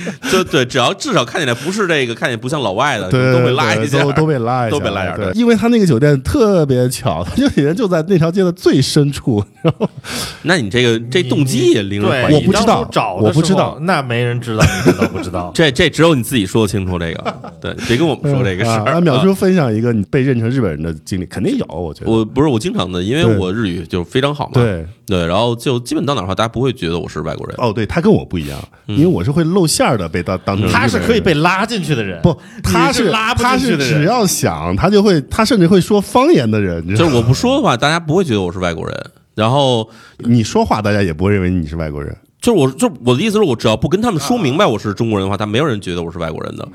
[0.30, 9.88] 就对，只要至少看起来不是这个，看起来不像老外的，对，都会拉一下，都都被拉一下，都被拉一下因为他那个酒店特别巧，他就人就在那条街的最深处，然后
[10.42, 12.34] 那你这个这动机也令人，怀疑。
[12.34, 12.88] 我不知道
[13.20, 15.50] 我不知道那没人知道，你知道不知道？
[15.54, 18.92] 这这只有你自己说清楚这个， 对，别跟我们说这个事啊儿。
[18.94, 22.10] 啊那淼叔分享一个你被认成日本人的经历，肯定有，我觉得。
[22.10, 27.54] 我不是我经常的，因为我日语就非常好嘛，对，对，然后就基本到哪儿的话，大家不会觉得我是外国人。
[27.58, 34.08] 哦，对他跟我不一样，因为我是会露馅儿的，被当当成他是可以被拉进去的人，不，他你是拉不他是只进去的人。
[34.08, 39.10] 要想，他就会，他甚至会说方言的人，就是我不说的话，大家不会觉得我是外国人。
[39.34, 42.14] 然后你说话，大家也不会认为你是外国人。
[42.40, 46.68] 就是我，就我的意思是我只要不跟他们说明白我是中国人的话，他没有人觉得我是外国人的。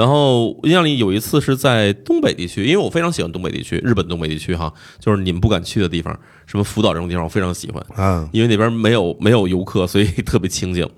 [0.00, 7.84] 然后我印象里有一次是在东北地区，因为我非常喜欢东北地区，日本东北地区哈，就是你们不敢去的地方，什么福岛这种地方，我非常喜欢。
[7.94, 10.88] 啊，因为那边没有没有游客，所以特别清静。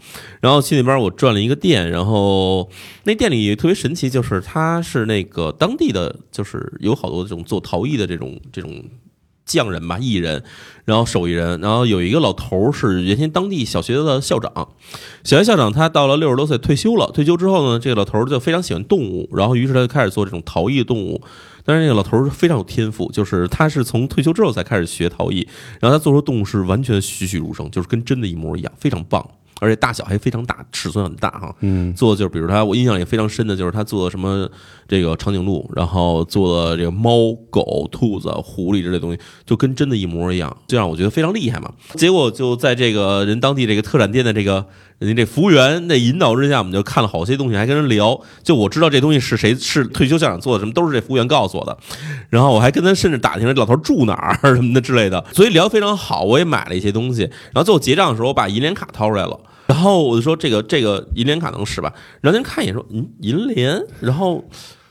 [0.40, 2.70] 然后去那边我转了一个店，然后
[3.02, 8.70] 那店里特别神奇，就是它是那个当地的，就是有好多这种做陶艺的这种这种
[9.44, 10.42] 匠人吧，艺人，
[10.84, 14.52] 然后手艺人，然后有一个老头是原先当地小学的校长，
[15.24, 21.22] 小学校长他到了六十多岁退休了，退休之后呢，这个老头就非常喜欢动物，然后于是他就开始做这种陶艺动物。
[21.64, 25.46] 但是那个老头儿非常有天赋，就是他是从退休之后才开始学陶艺，
[25.78, 29.24] 然后他做出动物是完全栩栩如生，就是跟真的一模一样，非常棒，
[29.62, 31.54] 而且大小还非常大，尺寸很大哈。
[31.60, 34.50] 嗯，做的就是比如他，我印象也非常深的就是他做的什么
[34.88, 41.70] 这个长颈鹿，然后做的这个猫、狗、兔子、狐狸之类的东西，就跟真的一模一样，这让我觉得非常厉害嘛。
[41.94, 44.66] 结果就在这个人当地这个特产店的这个
[44.98, 48.20] 人家这服务员的引导之下，我们就看了好些东西，还跟人聊。
[48.42, 51.78] 就我知道这东西是谁是退休校长做的，什么都是这服务员告诉我的。
[52.28, 56.24] 然后我还跟他甚至打听了这老头住哪儿 什么的之类的，所以聊得非常好。
[56.24, 59.38] 我也买了一些东西，然后最后结账的时候，我把银联卡掏出来了。
[59.66, 61.92] 然后我就说这个这个银联卡能使吧？
[62.20, 64.44] 然后人看一眼说嗯银联，然后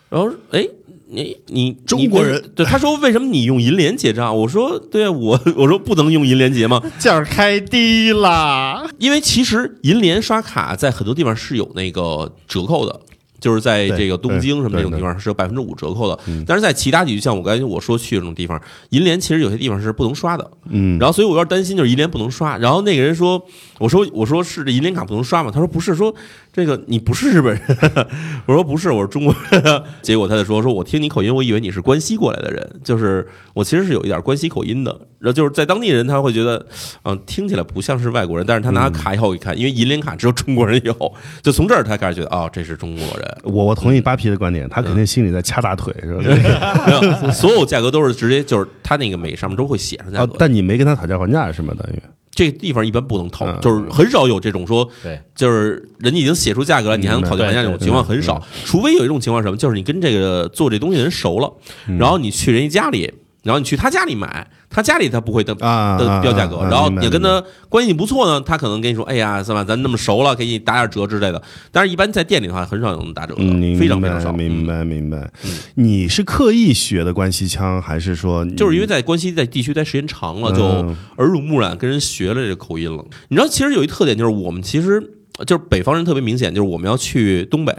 [0.09, 0.67] 然后哎
[1.13, 4.35] 你你中国人对他说为什么你用银联结账？
[4.37, 6.81] 我说对啊我我说不能用银联结吗？
[6.97, 13.01] 价儿开低啦，因为其实银联刷卡在很多地方是有那个折扣的。
[13.41, 16.17] 就是在这个东京什么这种地方是有百分之五折扣的，
[16.47, 18.61] 但是在其他地区，像我刚才我说去的这种地方，
[18.91, 20.51] 银联其实有些地方是不能刷的。
[20.69, 22.57] 嗯，然后所以我有点担心，就是银联不能刷。
[22.57, 23.43] 然后那个人说
[23.79, 26.13] ：“我说我说是这银联卡不能刷吗？”他说：“不是，说
[26.53, 27.77] 这个你不是日本人。
[28.45, 29.83] ”我说：“不是，我是中国人。
[30.01, 34.91] ”结果他就说：“说我听你口音，我以为你是关西过来的人，就是我其实是有一点关西口音的。
[35.19, 36.65] 然后就是在当地人他会觉得，
[37.03, 43.37] 嗯、听起来不像是外国人，但是他拿卡以后一看，因为银联卡只有中国人有，就从这儿他开始觉得，哦，这是中国人。
[43.43, 47.31] 我我同意扒皮的观点，他肯定心里在掐大腿，是吧？
[47.31, 51.73] 所有价格都是直接就是他那个每上面都会写上价啊格，，但你没跟他讨价还价是吗？
[51.77, 52.01] 等于
[52.31, 61.53] 这个地方一般不能讨，嗯就是很少有这种说，对，就是人家已经写出价格了，你还能讨价还价这种情况很少，除非有一种情况什么，就是你跟这个做这东西的人熟了，
[61.99, 63.13] 然后你去人家家里，
[63.43, 71.41] 然后你去他家里买，他家里他不会的标价格，然后你跟他关系不错呢，他可能跟你说，哎呀，是吧，咱那么熟了，给你打点折之类的。
[71.71, 73.43] 但是，一般在店里的话，很少有能打折的，
[73.77, 74.31] 非常非常少。
[74.31, 75.29] 明嗯白明白。
[75.75, 83.03] 你是刻意学的关西腔，还是说你就是因为在关西在地区待时间长了，就嗯耳濡目染，跟人学了这个口音了。
[83.27, 85.01] 你知道，其实有一特点，就是我们其实
[85.45, 87.75] 就是北方人特别明显，就是我们要去东北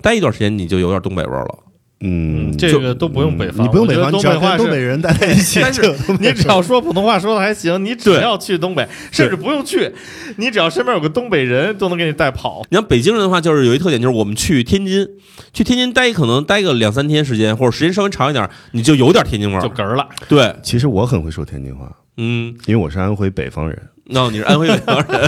[0.00, 1.58] 待一段时间，你就有点东北味儿了。
[2.00, 4.58] 嗯，这个都不用北方，你不用北方，东北话是。
[4.58, 5.82] 东北人待在一起， 但是
[6.20, 9.92] 你只要说普通话说的还行，你只要去东北，甚至不用去，
[10.36, 12.62] 你只要身边有个东北人，都能给你带跑。
[12.70, 15.08] 你像北京人的话，就是有一特点，就是我们去天津，
[15.52, 19.60] 去天津待可能待个两三天时间，或者时间稍微长一点，你就有点天津味儿。
[19.60, 25.20] 就哏儿了，对，其实我很会说天津话，嗯，因为我是安徽北方人，那、你是安徽北方人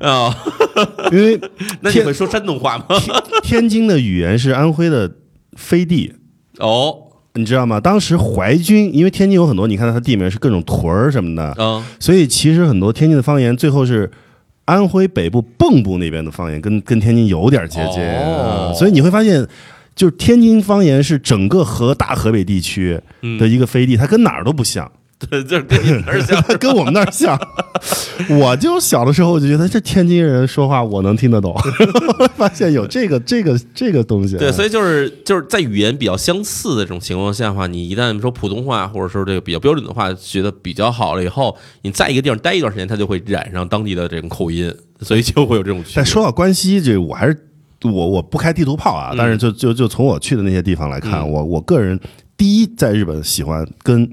[0.00, 0.36] 啊？
[1.12, 1.40] 因为
[1.80, 2.86] 那你会说山东话吗？
[3.44, 5.10] 天津的语言是安徽的
[5.56, 6.12] 飞地。
[6.58, 6.96] 哦，
[7.34, 7.80] 你知道吗？
[7.80, 14.10] 当时淮军，因为天津有很多，你看它地名是各种屯儿什么的，嗯，所以其实很多天津的方言最后是
[14.64, 18.02] 安徽北部蚌埠那边的方言，跟跟天津有点接近。
[18.02, 19.46] 哦啊所以你会发现，
[19.94, 24.90] 就是天津方言是整个河大河北地区嗯的一个飞地，它跟哪儿都不像，
[25.30, 26.42] 对，就是跟你们那儿像。
[26.60, 27.38] 跟我们那儿像。
[28.38, 31.56] 我就小的时候我就觉得这天津人说话我能听得懂，
[32.36, 34.36] 发现有这个这个这个东西。
[34.36, 45.82] 对，所以以就是就是在语言比较相似的这种情况下的话，你一旦说普通话或者说这个比较标准的话，觉得比较好了以后，你在一个地方待一段时间，他就会染上当地的这种口音，所以就会有这种。
[45.94, 47.48] 但说到关西，这我还是
[47.82, 51.98] 我我不开地图炮啊，嗯但是就就就从我去的那些地方来看，嗯我我个人
[52.36, 54.08] 第一在日本喜欢跟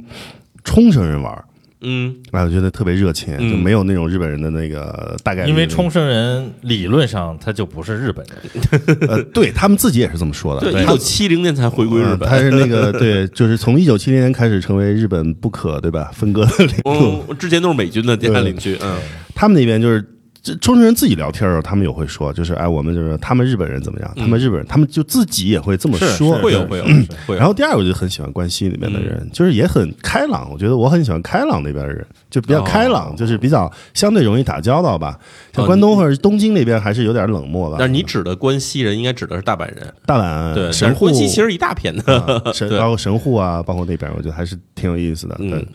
[0.64, 1.44] 冲绳人玩，
[1.82, 5.46] 嗯，啊，我觉得特别热情，嗯就没有那种日本人的那个大概。
[5.46, 10.72] 因为冲绳人理论上他就不是日本人， 呃，对他们自己也是这么说的。
[10.72, 12.30] 对，一他九七零年才回归日嗯本。
[12.30, 17.24] 他是那个 对，就是从一九七零年开始成为日本不可对吧分割的领土。
[17.30, 18.98] 嗯，之前都是美军的电焊领区，嗯
[19.36, 20.06] 他们那边就是
[20.44, 26.84] 这冲绳人自己聊天的时候，他们也会说，就是哎，我们就是他们日本人怎么样，他们日本人，他们就自己也会这么说，会有会有
[27.26, 27.36] 会有。
[27.36, 30.52] 然后第二，我就很喜欢关西里面的人，就是也很开朗。
[30.52, 35.18] 我觉得我很喜欢开朗那边的人，就比较开朗，哦就是比较相对容易打交道吧。
[35.54, 37.78] 像哦关东或者东京那边还是有点冷漠吧。
[37.80, 39.94] 但是你指的关西人，应该指的是大阪人。
[40.06, 45.38] 大阪对，神户关西其实一大片的，啊神 对包括神户啊，包括那边，我觉得还是挺有意思的。
[45.40, 45.66] 嗯，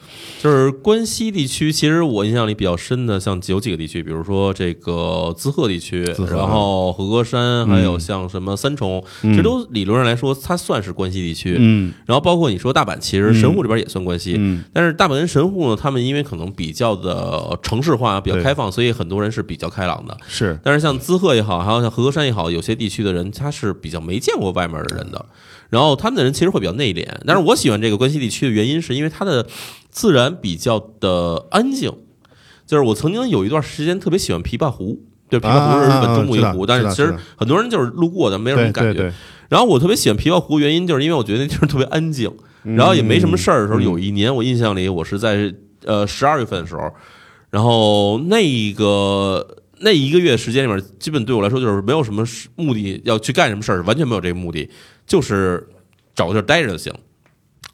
[0.42, 11.54] 就是关西地区，其实我印象里比较深的，像有几个地区，比如说这个滋贺地区，然后和歌山，还有像什么三重，这都理论上来说，它算是关西地区。
[11.56, 11.94] 嗯。
[12.06, 14.64] 然后包括你说大阪，其实神户这边也算关西，嗯。
[14.72, 20.16] 但是大阪跟神户呢，他们因为可能比较的城市化、比较开放，所以很多人是比较开朗的。
[20.26, 20.58] 是。
[20.64, 25.24] 但是像滋贺也好，还有像和歌山也好，有些地区的人他是比较没见过外面的人的，
[25.70, 27.06] 然后他们的人其实会比较内敛。
[27.24, 29.46] 但是我喜欢这个关西地区的原因，是因为它的
[29.88, 31.92] 自然比较的安静。
[32.68, 35.00] 就是我曾经有一段时间特别喜欢琵琶湖，
[35.30, 39.10] 对，琵琶湖是日本中部一个湖，但是其实很多人就是路过的，没有什么感觉。
[39.48, 42.30] 然后我特别喜欢琵琶湖，原因就是因为我觉得那地方特别安静，
[42.64, 43.80] 嗯然后也没什么事儿的时候。
[43.80, 45.50] 有一年我印象里，我是在
[45.86, 46.92] 呃十二月份的时候，
[47.48, 52.22] 然后那一个那一个月时间里面，基本对我来说就是没有什么
[52.56, 54.68] 目的要去干什么事儿，完全没有这个目的，
[55.06, 55.66] 就是
[56.14, 56.92] 找个地儿待着就行。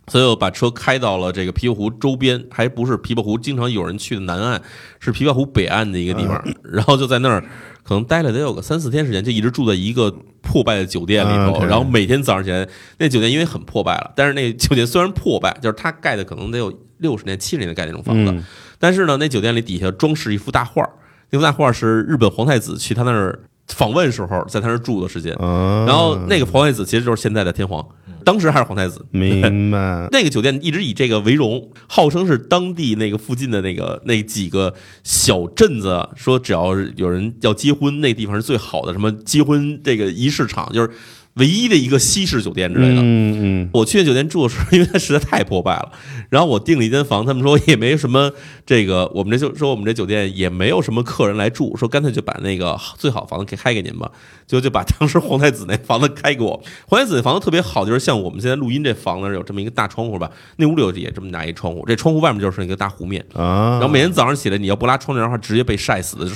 [0.08, 4.60] 所以我把车开到了这个琵琶湖周边，还不是琵琶湖经常有人去的南岸，
[5.00, 6.42] 是琵琶湖北岸的一个地方。
[6.62, 7.42] 然后就在那儿
[7.82, 11.64] 可能待了得有个三四天时间，就一直住在一个破败的酒店里头。
[11.64, 18.44] 然后每天早上起来，那酒店因为很破败了，但是那酒店虽然破败，就是它盖的可能得有六十年、七十年盖那种房子，嗯
[18.78, 20.90] 但是呢，那酒店里底下装饰一幅大画儿，
[21.30, 23.38] 那幅大画儿是日本皇太子去他那儿
[23.68, 25.34] 访问时候在他那儿住的时间。
[25.34, 27.86] 啊，然后那个皇太子其实就是现在的天皇，
[28.24, 29.04] 当时还是皇太子。
[29.10, 40.90] 明白， 那个酒店一直以这个为荣，号称是当地那个附近的那个那几个小镇子，说只要有人要结婚，那地方是最好的，什么结婚这个仪式场，就是
[41.34, 43.00] 唯一的一个西式酒店之类的。
[43.00, 43.70] 嗯嗯。
[43.72, 45.92] 我去那酒店住的时候，因为它实在太破败了，
[46.30, 48.32] 然后我订了一间房，他们说也没什么
[48.64, 54.10] 这个，我们这就说我们这酒店也没有什么客人来住，说干脆就把那个最好房子给开给您吧，
[54.46, 56.62] 结果就把当时皇太子那房子开给我。
[56.86, 66.26] 皇太子那房子特别好，就是像我们现在录音这房子有这么一个大窗户吧，那屋里有也这么大一窗户，这窗户外面就是一个大湖面，啊，然后每天早上起来你要不拉窗帘的话，直接被晒死的，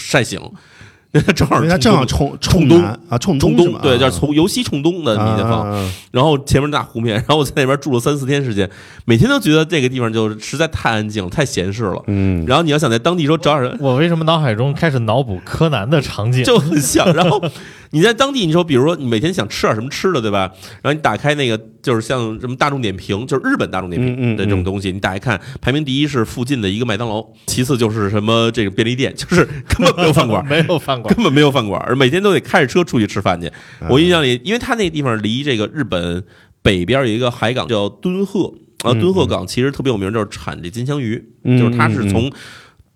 [1.12, 1.34] 就晒醒。
[1.34, 5.68] 正好因为它正好冲冲东啊，冲冲东对，就是啊从由西冲东的那间房。
[6.10, 8.68] 然后前面大湖面， 然后我在那边住了三四天时间，
[9.04, 12.02] 每天都觉得这个地方就实在太安静了，太闲适了。
[12.06, 16.44] 嗯，然后你要想在当地说找点人，我为什么脑海中开始脑补柯南的场景？
[16.44, 17.12] 就很像。
[17.14, 17.42] 然后
[17.90, 20.50] 你在当地，你说，比如说你每天想吃点什么吃的，对吧？
[20.82, 30.44] 然后你打开那个，就是像什么大众点评，就是日本大众点评的这种东西，你打开看，排名第一是附近的一个麦当劳，其次就是什么这个便利店，就是根本没有饭馆。
[30.48, 33.50] 没有饭馆，根本没有饭馆，而每天都得开着车出去吃饭去。
[33.80, 33.88] 嗯。
[33.90, 36.24] 我印象里，因为他那个地方离这个日本
[36.62, 38.52] 北边有一个海港叫敦贺，
[38.84, 42.30] 啊，敦贺港其实特别有名，就是产这金枪鱼，嗯就是它是从。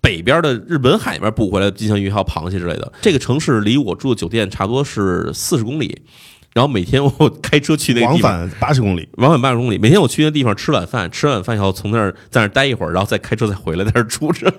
[0.01, 6.01] 北边的日本海里面捕回来的金枪鱼还有螃蟹之类的，这个城市离我住的酒店差不多是四十公里，
[6.53, 14.53] 然后每天我开车去那个地方，往返八十公里，往返八十公里，每天我去那地方吃晚饭，吃完晚饭以后从那儿在那儿待一会儿，然后再开车再回来，在那儿住着，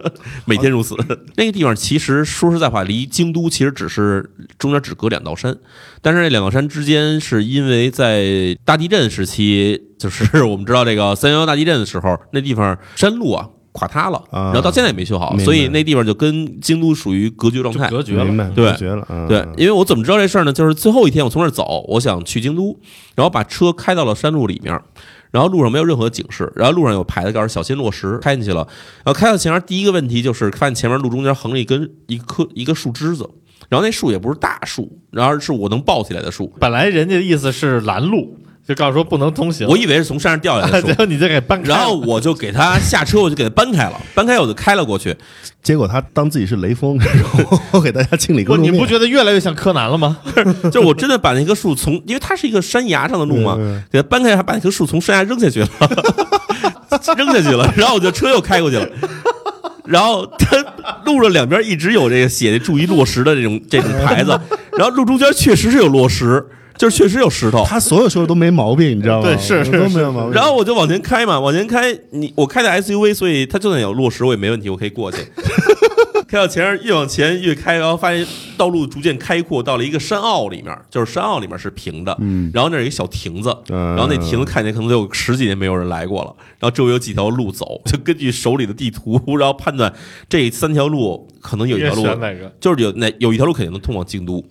[0.45, 0.97] 每天如此。
[1.36, 4.28] 那个地方其实说实在话，离京都其实只是
[4.59, 5.57] 中间只隔两道山，
[6.03, 13.49] 但是那两道山之间是因为在大地震时期，就是 我们知道这个三幺幺大地震的时候，那地方山路啊。
[13.74, 17.90] 垮塌了，啊然后到现在也没修好，明白所以那地方就跟京都属于隔绝状态。
[17.90, 18.36] 隔绝了明。
[18.36, 20.52] 白，对隔绝了，啊对，因为我怎么知道这事儿呢？
[20.52, 22.78] 就是最后一天我从那儿走，我想去京都，
[23.16, 24.80] 然后把车开到了山路里面，
[25.32, 28.66] 然后路上没有任何警示，然后路上有牌子告诉小心落石，开进去了，
[29.04, 33.28] 然后开到前面第一个问题就是发现前面路中间横着一根一棵一个树枝子，
[33.68, 39.66] 然后那树也不是大树，然后是我能抱起来的树，本来人家的意思是拦路，就告诉说不能通行。
[39.68, 40.94] 我以为是从山上掉下来的 树结。
[40.94, 45.14] 果你就给搬开，然后我就给他下车，我就给他搬开了，搬开我就开了过去。
[45.62, 47.08] 结果他当自己是雷锋，然
[47.70, 50.18] 后给大家清理不， 公路，你不觉得越来越像柯南了吗？
[50.70, 53.56] 就是我真的把那棵树从，因为它是一个山崖上的路嘛
[53.90, 55.68] 给它搬开，还把那棵树从山崖扔下去了，
[57.16, 58.88] 扔下去了，然后我就车又开过去了。
[59.84, 60.56] 然后他
[61.04, 64.30] 路上两边一直有这个写的“注意落石”的这种这种牌子，
[64.78, 66.42] 然后路中间确实是有落石，
[66.76, 67.64] 就是确实有石头。
[67.64, 69.28] 他所有说的都没毛病，你知道吗？
[69.28, 70.32] 对是是都没有毛病。
[70.32, 75.18] 然后我就往前开嘛，往前开，你我开的 SUV，所以它就算有落石我也没问题，我可以过去。
[76.26, 89.92] 开到前面越往前越开，然后发现道路逐渐开阔，到了一个山坳里面，就是山坳里面是平的，嗯然后那儿有一个小亭子，嗯然后那亭子看起来可能得有十几年没有人来过了，然后周围有几条路走，就根据手里的地图，然后判断
[90.28, 92.52] 这三条路可能有一条路选哪个？
[92.60, 94.44] 就是有那有一条路肯定能通往京都，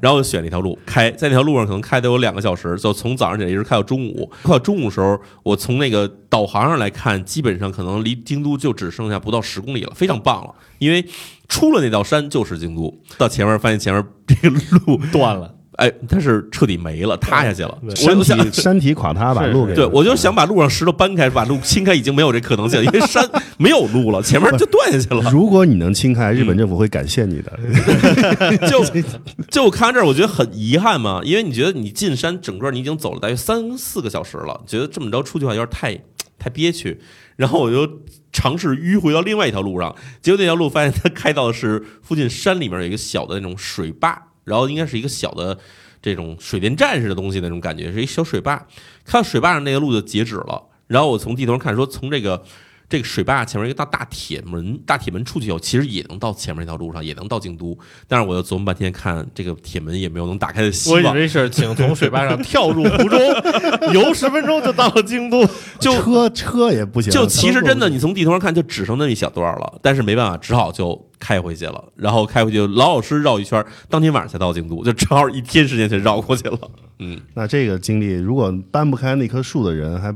[0.00, 4.30] 然后就选了一条路开，在那条路上可能开得有两个小时，就从早上起来一直开到中午。
[4.42, 10.54] 快到中午的时候，我从那个导航上来看，基本上可能离京都就只剩下不到十公里了，非常棒了。
[10.80, 11.06] 因为
[11.46, 14.56] 出了那道山就是京都，到前面发现前面这个
[14.86, 17.78] 路，断了，哎，它是彻底没了，塌下去了。
[17.94, 23.28] 山体山体垮塌，把路给对，我就想把路上石头搬开，把路清开，已经没有这可能性， 因为山
[23.58, 25.30] 没有路了，前面就断下去了。
[25.30, 27.58] 如果你能清开，日本政府会感谢你的。
[28.68, 28.84] 就
[29.50, 35.98] 就我看到这儿，我觉得很遗憾嘛，因为你觉得你进山，整个你已经走了大约三四个小时了，觉得这么着出去的话有点太
[36.38, 36.98] 太憋屈，
[37.40, 45.58] 然后我就尝试迂回到另外一条路上，结果那条路发现它开到的是附近山里面有一个小的那种水坝，然后应该是一个小的
[46.02, 48.56] 这种水电站似的东西那种感觉，是一小水坝，
[49.06, 52.44] 看到水坝上那个路就截止了，然后我从地图上看说从这个。
[52.90, 57.78] 这个水坝前面一个大大铁门，大铁门出去以后，其实也能到前面那条路上，也能到京都。
[58.08, 61.02] 但是我又琢磨半天，看这个铁门也没有能打开的希望。
[61.04, 63.18] 我以为是请从水坝上跳入湖中，
[63.94, 65.48] 游十分钟就到了京都。
[65.78, 71.84] 就车车也不行，就其实真的，你从地图上看就只剩那么一小段了，但是没办法，只好就开回去了。
[71.94, 76.58] 然后开回去就老老实实绕一圈，当天晚上才到京都，就正好一天时间就绕过去了。
[76.98, 80.14] 嗯，那这个经历，如果搬不开那棵树的人，还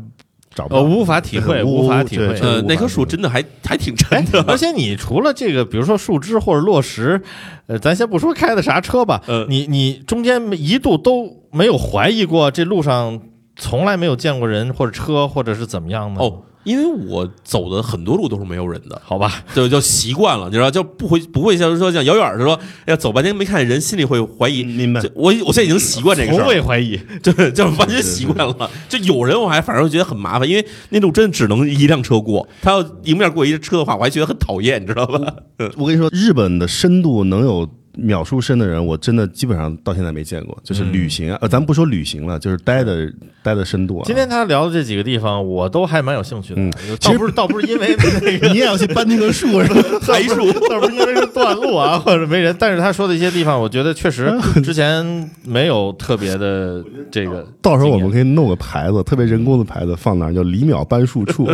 [0.54, 2.26] 找不呃，无法体会，无无法体会。
[2.40, 7.20] 呃，那棵树真的还还挺沉哎，的，而且你除了这个，比如说树枝或者落石，
[7.66, 13.20] 呃，咱先不说开的啥车吧，呃你你中间一度都没有怀疑过这路上
[13.56, 24.64] 从来没有见过人或者车或者是怎么样的哦，因为我走的很多路都是没有人的，好吧，就就习惯了，你知道，就不会不会像说像遥远的说，哎呀，走半天没看见人，心里会怀疑。
[24.64, 26.98] 明白我我现在已经习惯这个事从儿，未怀疑。
[27.22, 28.70] 对，就是完全习惯了。
[28.88, 35.20] 就有人我还反而会觉得很麻烦，因为那路真的只能一辆车过，他要迎面过一车的话，我还觉得很讨厌，你知道吧？
[35.76, 40.56] 我跟你说，日本的深度能有秒数深的人，我真的基本上到现在没见过。
[40.62, 43.10] 就是旅行啊，呃，咱不说旅行了，就是待的
[43.42, 44.02] 待的深度啊。
[44.06, 46.60] 今天他聊的这几个地方，我都还蛮有兴趣的。
[46.60, 49.82] 嗯倒不是倒不是因为 那个你也要去搬那棵树是吧？
[50.06, 54.32] 台树，倒不是因为是断路啊， 或者没人，但是他说的一些地方，我觉得确实
[54.62, 57.46] 之前没有特别的这个。
[57.60, 61.46] 到时候我们可以弄个牌子，特别人工的牌子放那儿，叫“李淼搬树处”，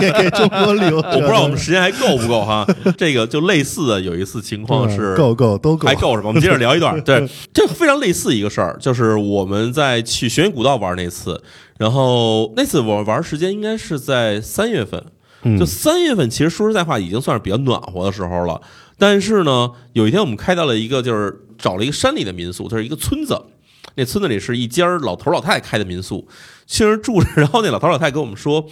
[0.00, 0.96] 给给中国旅游。
[0.96, 2.66] 我不知道我们时间还够不够哈。
[2.96, 5.94] 这个就类似的有一次情况是嗯够够都够还。
[5.94, 6.28] 够是吧？
[6.28, 7.00] 我们接着聊一段。
[7.02, 11.42] 对，这非常类似一个事儿，就是我们在去玄云古道玩那次，
[11.78, 15.04] 然后那次我玩时间应该是在三月份，
[15.42, 18.60] 嗯就三月份，其实说实在话，已经算是比较暖和的时候了。
[18.98, 23.40] 但是呢，有一天我们开到了一个，就是找了一个山里的民宿，它是一个村子。
[23.94, 26.26] 那村子里是一家老头老太太开的民宿，
[26.66, 27.28] 去那儿住着。
[27.34, 28.64] 然后那老头老太太跟我们说，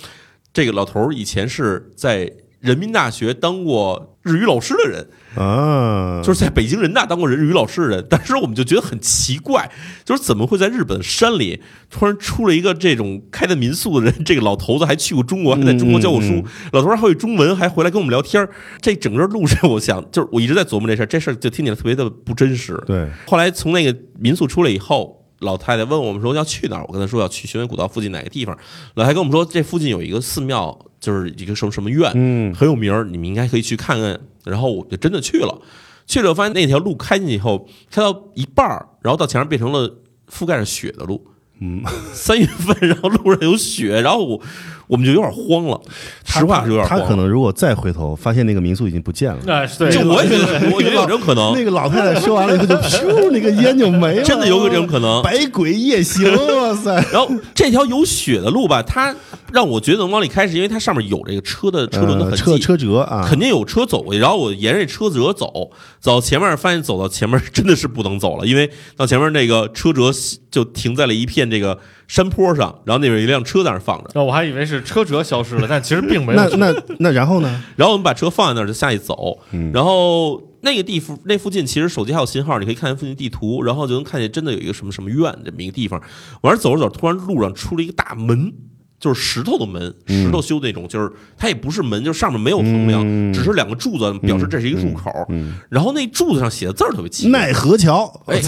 [0.52, 9.70] 这个老头以前是在人民大学当过日语老师的人，啊，就是在北京人大当过日语老师的人， 当时我们就觉得很奇怪，
[10.04, 14.24] 就是怎么会在日本山里突然出了一个这种开的民宿的人？
[14.24, 18.50] 这个老头子还去过中国，还在中国教过书，嗯老头儿还会中文，还回来跟我们聊天儿
[18.82, 22.78] 这整个路上，我想就是我一直在琢磨这事儿，这事儿就听起来特别的不真实。
[22.86, 25.18] 对，后来从那个民宿出来以后。
[25.40, 28.54] 老太太问我们说要去哪儿，我跟她说要去玄云古道附近哪个地方。
[28.96, 34.20] 老太太跟我们说这附近有一个寺庙，就是一个什么什么院，嗯，很有名儿，你们应该可以去看看。
[34.44, 35.60] 然后我就真的去了，
[36.06, 39.98] 去了发现那条路开进去以后，开到一半儿，然后到前面变成了
[40.30, 41.26] 覆盖着雪的路。
[41.62, 41.82] 嗯，
[42.14, 44.42] 三月份，然后路上有雪，然后我
[44.90, 45.80] 我们就有点慌了，
[46.24, 46.98] 实话是有点慌。
[46.98, 49.38] 他可能如果再回头，发现那个民宿已经不见了。
[49.46, 55.22] 哎，对，就我也觉得，我觉得有这种可能，那个老太太说完了以后就咻，那个烟就没了，真的有这种可能。
[55.22, 56.92] 百鬼夜行，哇塞！
[57.12, 59.14] 然后这条有雪的路吧，它
[59.52, 65.70] 让我觉得能往里开，是因为它上面有这个车的车轮的痕迹，呃车车辙啊，肯定有车走过去，然后我沿着这车辙走，
[66.00, 70.10] 走到前面发现走到前面真的是不能走了，因为到前面那个车辙
[70.50, 71.78] 就停在了一片这个
[72.10, 76.40] 山坡上，然后那边有一辆车在那放着，那我还以为是车辙消失了，但其实并没有。
[76.40, 77.62] 那那 那然后呢？
[77.76, 86.02] 然后我们把车放在那儿就下去走，嗯然后那个地附那附近其实手机还有信号，你可以看见附近地图，然后就能看见真的有一个什么什么院这么一个地方。
[86.40, 88.52] 完了走着走着，突然路上出了一个大门，
[89.00, 93.32] 就是石头的门，嗯石头修的那种，就是它也不是门，就是上面没有横梁，嗯。
[93.32, 95.10] 只是两个柱子表示这是一个入口。
[95.30, 98.38] 嗯，然后那柱子上写的字儿特别奇怪，奈何桥，哎，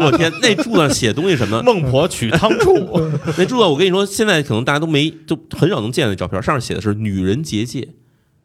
[0.00, 1.62] 我天，那柱子上写的东西什么？
[1.62, 2.74] 孟婆取汤处，
[3.38, 7.88] 那柱子我跟你说，现在可能大家都没，就很少能见到那照片，上面写的是“女人结界。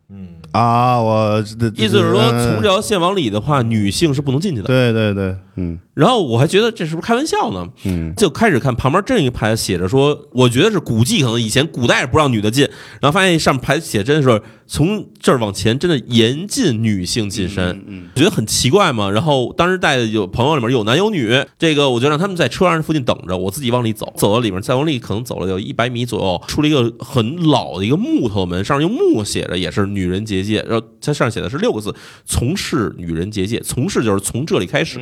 [0.09, 0.27] 嗯。
[0.51, 1.39] 啊，我”，
[1.75, 2.53] 意思是说嗯。
[2.53, 4.67] 从这条线往里的话，女性是不能进去的。
[4.67, 7.67] 对对对，嗯然后我还觉得这是不是开玩笑呢？
[7.85, 12.65] 嗯就开始看旁边这一排写着说，我觉得是古迹，可能以前古代不让女的进，
[13.01, 19.09] 然后发现上面牌写真的是从这儿往前真的严禁女性进山，嗯我觉得很奇怪嘛。
[19.09, 31.91] 然后当时带的有朋友里面有男有女，这个我就让他们在车上附近等着，我自己往里走，走到里面再往里可能走了有一百米左右，出了一个很老的一个木头门，上面用木写着也是女人结界，然后它上面写的是六个字：
[32.23, 34.99] 从事女人结界，从事就是从这里开始。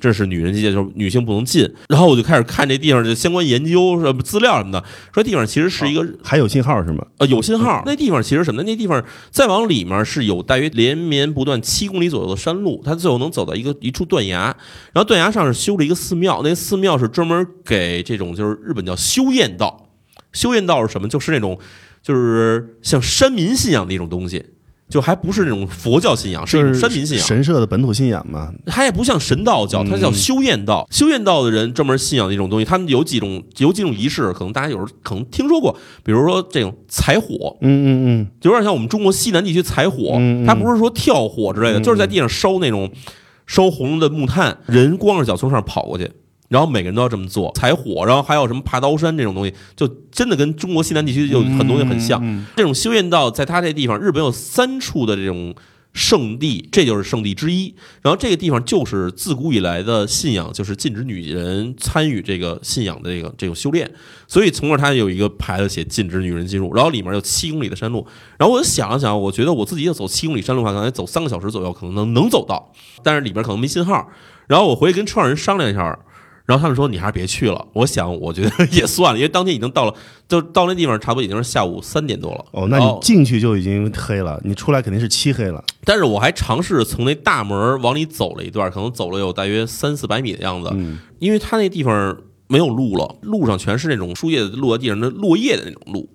[0.00, 1.68] 这是女人界，就是女性不能进。
[1.88, 7.06] 然后我就开始看这地方的相关研究、什么资料什么的，说地方其实是一个还有信号是吗？
[7.18, 7.82] 呃有信号。
[7.86, 8.68] 那地方其实什么呢？
[8.68, 14.44] 那地方再往里面是有大约连绵不断七公里左右的山路，它最后能走到一个一处断崖，
[14.92, 19.88] 然后断崖上是修了一个寺庙，那寺庙是专门给这种就是日本叫修验道。
[20.32, 21.08] 修验道是什么？
[21.08, 21.58] 就是那种
[22.02, 24.44] 就是像山民信仰的一种东西。
[24.88, 27.26] 就还不是那种佛教信仰，是一种山民信仰。
[27.26, 28.52] 神社的本土信仰嘛。
[28.66, 30.88] 它也不像神道教，它叫修验道。
[30.90, 42.90] 修验道的人专门信仰的一种东西，他们有几种有几种仪式，可能大家有时候可能听说过，比如说这种采火，嗯嗯嗯，就有点像我们中国西南地区采火嗯嗯，它不是说跳火之类的，就是在地上烧那种
[43.46, 46.10] 烧红了的木炭，人光着脚从上跑过去。
[46.48, 52.18] 然后每个人都要这么做采火，然后还有什么爬刀山这种东西，就真的跟中国西南地区有很多东西很像。
[52.22, 55.54] 嗯这种修炼道在它这地方，日本有三处的这种
[55.92, 57.74] 圣地，这就是圣地之一。
[58.02, 63.90] 然后这个地方就是自古以来的信仰，就是禁止女人参与这个信仰的这个这种修炼，
[64.26, 66.72] 所以从而它有一个牌子写禁止女人进入。
[66.74, 68.06] 然后里面有七公里的山路，
[68.38, 72.72] 然后我就想了想，我觉得我自己要走七公里山路的话，可能走三个小时左右，可能能能走到，
[73.02, 74.08] 但是里边可能没信号。
[74.46, 75.98] 然后我回去跟车上人商量一下。
[76.48, 79.94] 然后他们说你还是别去了，我想我觉得 也算了，因为当天已经到了，
[80.26, 82.42] 就到那地方差不多已经是下午三点多了。
[82.52, 85.62] 哦，那你进去就已经黑了，你出来肯定是漆黑了。
[85.84, 96.08] 但是我还尝试从那大门往里走了一段，可能走了有大约三四百米的样子，嗯因为它那地方没有路了，路上全是那种树叶落在地上的落叶的那种路，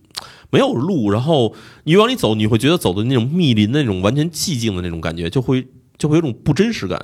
[0.50, 1.12] 没有路。
[1.12, 1.54] 然后
[1.84, 5.68] 你往里走，你会觉得走的那种密林的那种完全寂静的那种感觉，就会
[6.00, 7.00] 就会有种不真实感。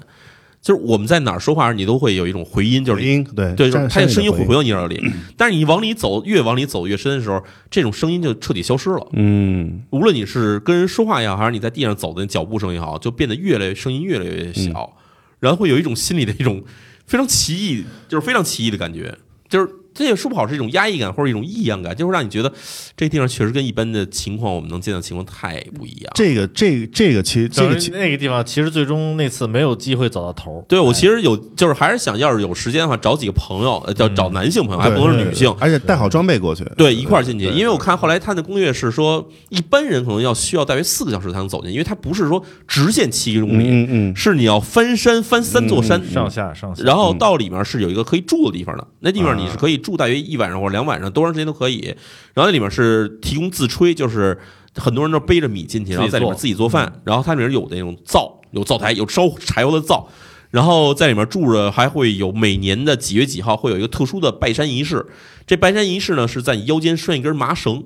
[0.62, 5.01] 就是我们在哪儿说话，你都会有一种回音，就是音对对，就是它的声音会回到你耳里。
[5.38, 9.07] 但是你往里走，越往里走越深的时候，这种声音就彻底消失了。
[9.14, 14.97] 嗯无论你是跟人说话也好，还是你在地上走的脚步声也好，就变得越来越声音越来越小，
[15.39, 16.62] 然后会有一种心里的一种
[17.05, 19.70] 非常奇异，就是非常奇异的感觉，就是
[20.00, 22.50] 这也说不好是一种压抑感或者一种异样感，就会让你觉得
[22.95, 26.10] 这地方确实跟一般的情况我们能见到的情况太不一样。
[26.16, 30.64] 这个这个这个其实这个其那个地方其实最终那次没有机会走到头。
[30.70, 36.64] 对我其实有，就是还是想要是有时间的话，找几个朋友，呃，叫找男性朋友，还不能是女性，而且带好装备过去。
[36.78, 37.47] 对，一块儿进去。
[37.47, 51.96] 因为我看后来他的攻略是说，一般人可能要需要大约四个小时才能走进，因为它不是说直线七公里，嗯嗯是你要翻山翻三座山，上下上下，然后到里面是有一个可以住的地方的，那地方你是可以住大约一晚上或者两晚上，多长时间都可以。
[52.34, 54.40] 然后那里面是提供自炊，就是
[54.76, 57.02] 很多人都背着米进去，然后在里面自己做饭。
[57.04, 60.10] 然后它里面有那种灶，有灶台，有烧柴油的灶。
[60.52, 65.06] 然后在里面住着，还会有每年的几月几号会有一个特殊的拜山仪式。
[65.46, 67.84] 这拜山仪式呢，是在你腰间拴一根麻绳，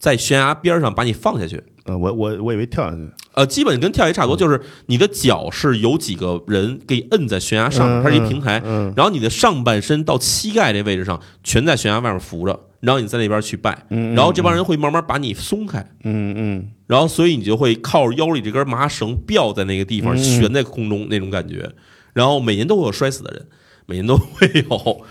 [0.00, 1.62] 在悬崖边上把你放下去。
[1.84, 3.08] 呃，我我我以为跳下去。
[3.32, 16.68] 呃，基本跟跳跃差不多，就是你的脚是有几个人给摁在悬崖上它是一平台，嗯然后你的上半身到膝盖这位置上全在悬崖外面扶着，然后你在那边去拜，嗯然后这帮人会慢慢把你松开，嗯嗯。
[16.86, 20.18] 然后所以你就会靠着腰里这根麻绳吊在那个地方，嗯。
[20.18, 21.70] 悬在空中那种感觉，
[22.12, 23.46] 然后每年都会有摔死的人，
[23.86, 25.06] 每年都会有，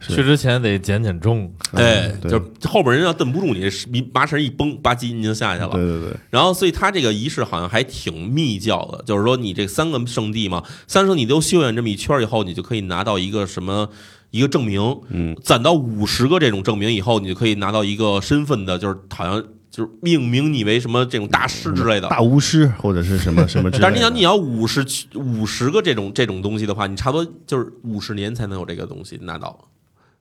[0.00, 1.52] 去之前得减减重。
[1.72, 13.88] 哎，对就后边人要蹬不住你，一麻绳一绷，吧唧你就下去了，对对对，然后，所以他这个仪式好像还挺密教的，就是说你这三个圣地嘛，三个圣地都修炼这么一圈儿以后，你就可以拿到一个什么
[14.30, 14.80] 一个证明，
[15.10, 22.08] 嗯，攒到五十个这种证明以后，你就可以拿到一个身份的，就是好像就是命名你为什么这种大师之类的。
[22.08, 23.88] 大巫师或者是什么 什么之类的。
[23.88, 24.84] 但是你想，你要五十
[25.14, 29.56] 五十个这种这种东西的话，你差不多就是五十年才能有这个东西拿到，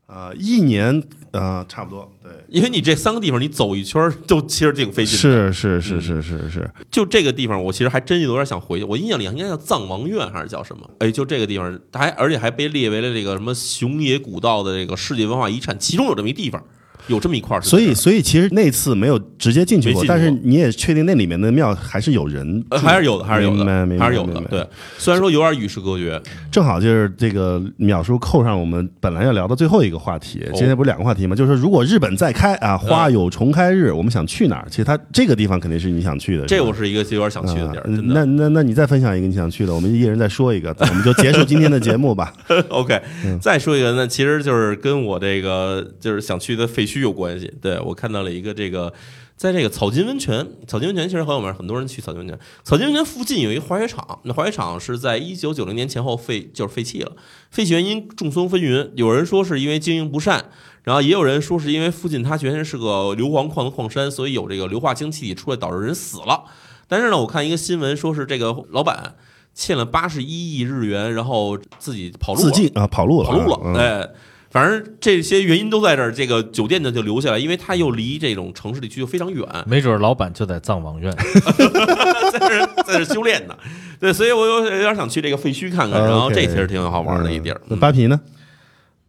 [0.09, 5.53] 啊，一年啊，差不多，对，因为你这三个地方你走一圈儿就其实挺费劲的。
[5.53, 8.85] 是是是是是是，就这个地方，我其实还真有点想回去。
[8.85, 10.89] 我印象里应该叫藏王院还是叫什么？
[10.97, 16.63] 哎，就这个地方，它还而且还被列为了这个什么熊野古道的这个世界文化遗产，其中有这么一地方。
[17.09, 23.65] 有这么一块儿所以，所以其实那次没有直接进去过，但是你也确定那里面的庙还是有人，呃还是有的，还是有的，
[23.99, 24.65] 还是有的对，
[24.97, 26.21] 虽然说有点与世隔绝，
[26.51, 30.39] 正好就是这个秒叔扣上我们本来要聊的最后一个话题。
[30.51, 31.35] 哦今天不是两个话题吗？
[31.35, 34.67] 就是说，如果日本再开啊，花有重开日，我们想去哪儿？
[34.69, 36.45] 其实它这个地方肯定是你想去的。
[36.45, 38.03] 这我是一个有点想去的地儿，嗯。
[38.07, 42.33] 那那那你再分享一个你想去的，我们一人再说一个， 我们就结束今天的节目吧。
[42.69, 43.01] OK，
[43.41, 47.51] 再嗯说一个，那其实就是跟我这个就是想去的废墟有关系。
[47.61, 48.93] 对我看到了一个这个，
[49.35, 52.37] 在这个草金温泉，草金温泉其实很有名，很多人去草金温泉。
[52.63, 57.11] 草金温泉附近有一滑雪场，那滑雪场是在一九九零年前后废就是废弃了，
[57.51, 60.45] 废弃原因众说纷纭，有人说是因为经营不善。
[60.83, 66.45] 然后也有人说是因为附近它原先是个硫磺矿的矿山，所以有这个硫化氢气体出来导致人死了。
[66.87, 69.15] 但是呢，我看一个新闻说是这个老板
[69.53, 74.09] 欠了八十一亿日元，然后自己跑路了自尽啊，跑路了，跑路了，嗯哎。
[74.51, 81.11] 反正这些原因都在这儿，这个酒店呢就留下来，因为它又离这种城市地区又非常远，没准老板就在藏王院。
[82.31, 83.55] 在这儿在这儿修炼呢。
[83.99, 87.67] 对，所以我有有点想去这个废墟看看，啊然后这其实挺好玩的一地儿嗯。
[87.69, 88.19] 那扒皮呢？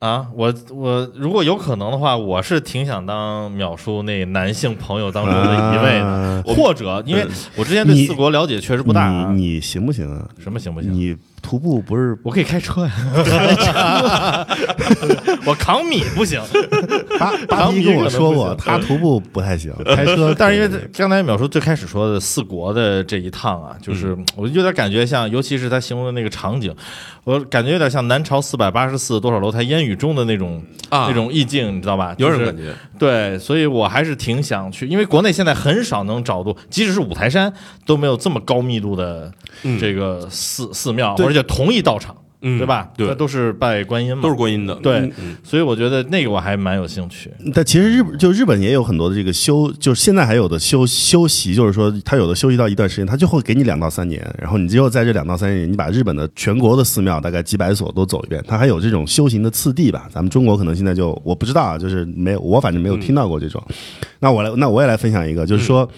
[0.00, 10.26] 啊，我我如果有可能的话，我是挺想当淼叔那男性朋友当中的一位的，啊或者因为我之前对四国了解确实不大啊，你你行不行啊？
[10.38, 10.90] 什么行不行？
[10.90, 12.92] 你徒步不是我可以开车呀，
[15.46, 16.40] 我扛米不行，
[17.18, 20.34] 扒扒皮跟我说过，他徒步不太行，开车。
[20.38, 26.74] 但是因为刚才淼叔最开始说的四国的这一趟啊，就是我有点感觉像，尤其是他形容的那个场景，
[27.24, 32.14] 我感觉有点像南朝四百八十四多少楼台烟雨中的那种、啊那种意境，你知道吧？
[32.18, 37.52] 有点感觉，对，所以我还是挺想去，因为国内现在很少能找到，即使是五台山
[37.86, 42.90] 都没有这么高密度的嗯这个寺、寺庙，对而且同一道场，嗯对吧？
[42.96, 44.74] 对那都是拜观音嘛，都是观音的。
[44.76, 47.30] 对，嗯所以我觉得那个我还蛮有兴趣。
[47.54, 60.08] 但其实日本就日本也有很多的这个休，就是现在还有的休休息，就是说他有的休息到一段时间，他就会给你两到三年，然后你只有在这两到三年，你把日本的全国的寺庙大概几百所都走一遍，他还有这种修行的次第吧。
[60.12, 63.62] 咱们中国可能现在就我不知道啊，就是没有，我反正没有听到过这种。
[64.18, 65.88] 那我来，那我也来分享一个，就是说。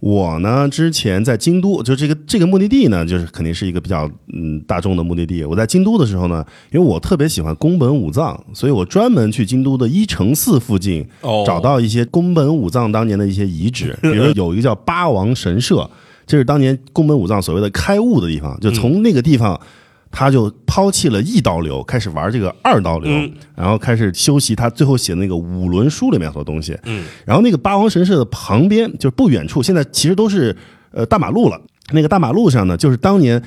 [0.00, 5.44] 我呢，之前在京都，就这个这个目的地呢，就是肯定是一个比较嗯大众的目的地。
[5.44, 15.90] 我在京都的时候呢，因为我特别喜欢宫本武藏，所以我专门去京都的一城寺附近哦，找到一些宫本武藏当年的一些遗址， 比如说有一个叫八王神社，
[16.26, 19.60] 这是当年宫本武藏所谓的开悟的地方，就从那个地方。
[20.10, 26.76] 他就抛弃了一刀流，开始玩这个二刀流，嗯然后开始修习他最后写的那个五轮书里面的东西。
[26.84, 30.56] 嗯，然后那个八王神社的旁边，就是不远处，现在其实都是
[30.90, 31.60] 呃大马路了。
[31.92, 33.42] 那个大马路上呢，就是当年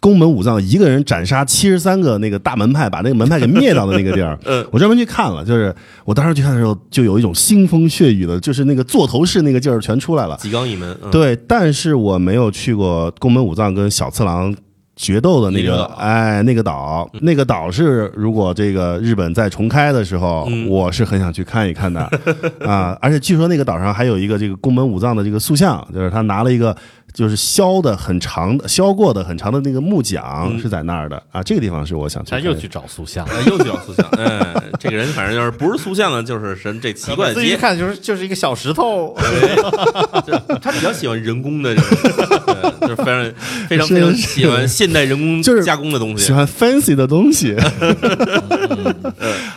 [0.00, 4.38] 宫本武藏一个人斩杀七十三个那个大门派，把那个门派给灭掉的那个地儿。
[4.44, 10.36] 嗯，我专门去看了，就是我当时去看的时候，就有一种腥风血雨的，就是那个座头市那个劲儿全出来了。
[10.40, 10.96] 吉冈一门。
[11.02, 14.54] 嗯，对，但是我没有去过宫本武藏跟小次郎
[14.98, 20.68] 决斗的那个哎，那个岛，那个岛是如果这个日本再重开的时候，嗯。
[20.68, 22.00] 我是很想去看一看的。
[22.66, 22.98] 啊！
[23.00, 26.76] 而且据说那个岛上还有一个这个宫本武藏的这个塑像，就是他拿了一个
[27.14, 30.58] 就是削的很长的、削过的很长的那个木桨嗯。
[30.60, 31.22] 是在那儿的。
[31.30, 31.40] 啊。
[31.42, 32.40] 这个地方是我想去的。
[32.40, 39.16] 他又去找塑像，哎又去找塑像，哎，这个人反正就是不是塑像呢，就是神这奇怪的街，自己一看就是就是一个小石头，
[40.60, 41.98] 他比较喜欢人工的这种，
[42.46, 43.32] 对，就是非常
[43.68, 46.24] 非常非常喜欢现代人工就是加工的东西。
[46.24, 47.56] 喜欢 fancy 的东西。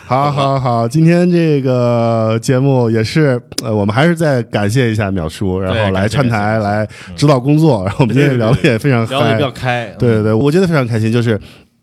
[0.05, 9.95] 好好好，今天这个节目也是，呃，我们还是再感谢一下淼叔，然后来串台来指导工作，然后我们今天聊的也非常嗨聊的比，较开。
[9.97, 11.11] 对对对，我觉得非常开心。
[11.11, 11.39] 就是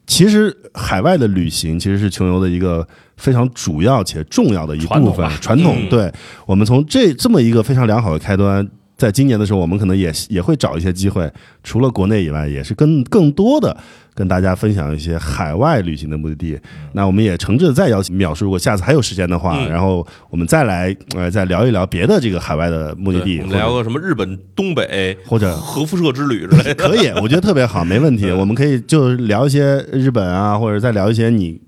[0.07, 6.13] 其实海外的旅行其实是穷游的一个非常主要且重要的一部分传统对
[6.47, 8.69] 我们从这这么一个非常良好的开端。
[8.99, 11.31] 在今年的时候，我们可能也也会找一些机会，
[11.63, 13.75] 除了国内以外，也是跟更多的
[14.13, 16.59] 跟大家分享一些海外旅行的目的地。
[16.95, 26.75] 那我们也诚挚的再邀请淼叔，如果下次还有时间的话，嗯然后我们再来呃再聊一聊别的这个海外的目的地，对我们聊个什么日本东北或者核辐射之旅之类的。
[26.89, 28.33] 可以，我觉得特别好，没问题。
[28.33, 31.61] 我们可以就聊一些日本啊，或者再聊一些你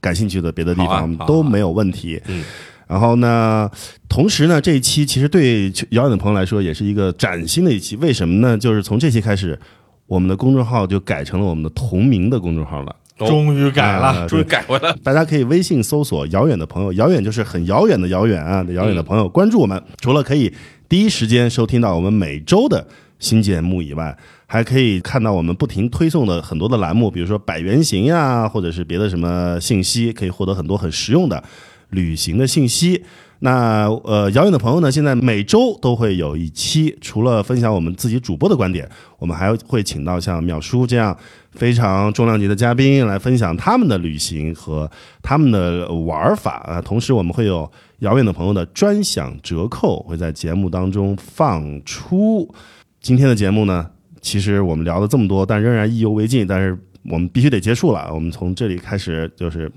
[0.00, 2.22] 感兴趣的别的地方，好啊好啊都没有问题。
[2.28, 2.44] 嗯。
[2.86, 3.70] 然后呢，
[4.08, 7.96] 同时呢，这一期其实对遥远的朋友来说也是一个崭新的一期。
[7.96, 8.56] 为什么呢？
[8.56, 9.58] 就是从这期开始，
[10.06, 12.94] 我们的公众号就改成了我们的同名的公众号了。
[13.18, 14.96] 哦 终于改了，啊终于改回来了。
[15.02, 19.82] 大家可以微信搜索“遥远的朋友”，遥远就是很遥远的遥远啊，遥远的朋友，关注我们。
[20.02, 20.52] 除了可以
[20.86, 22.86] 第一时间收听到我们每周的
[23.18, 24.14] 新节目以外，
[24.46, 31.42] 还可以看到我们不停推送的很多的栏目，比如说百元行呀，或者是别的什么信息，可以获得很多很实用的
[31.96, 33.02] 旅行的信息。
[33.40, 41.14] 那呃，遥远的朋友呢，现在每周都会有一期，除了分享我们自己主播的观点，我们还会请到像淼叔这样
[41.50, 44.90] 非常重量级的嘉宾来分享他们的旅行和
[45.22, 46.80] 他们的玩法啊。
[46.80, 52.50] 同时，我们会有遥远的朋友的专享折扣会在节目当中放出。
[53.02, 53.86] 今天的节目呢，
[54.22, 56.46] 其实我们聊了这么多，但仍然意犹未尽。
[56.46, 59.70] 但是我们必须得结束了，我们从这里开始就是。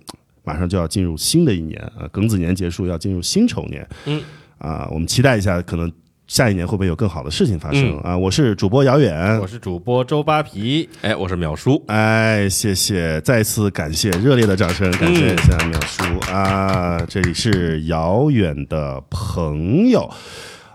[0.50, 3.88] 马上就要进入新的一年啊，庚子年结束，要进入辛丑年。
[4.06, 4.20] 嗯，
[4.58, 5.92] 啊，我们期待一下，可能
[6.26, 8.18] 下一年会不会有更好的事情发生、嗯啊？
[8.18, 17.00] 我是主播姚远我，是主播周扒皮，哎，我是淼叔，哎，谢谢，再次感谢热烈的掌声，感谢一下淼叔、啊！
[17.08, 20.10] 这里是遥远的朋友。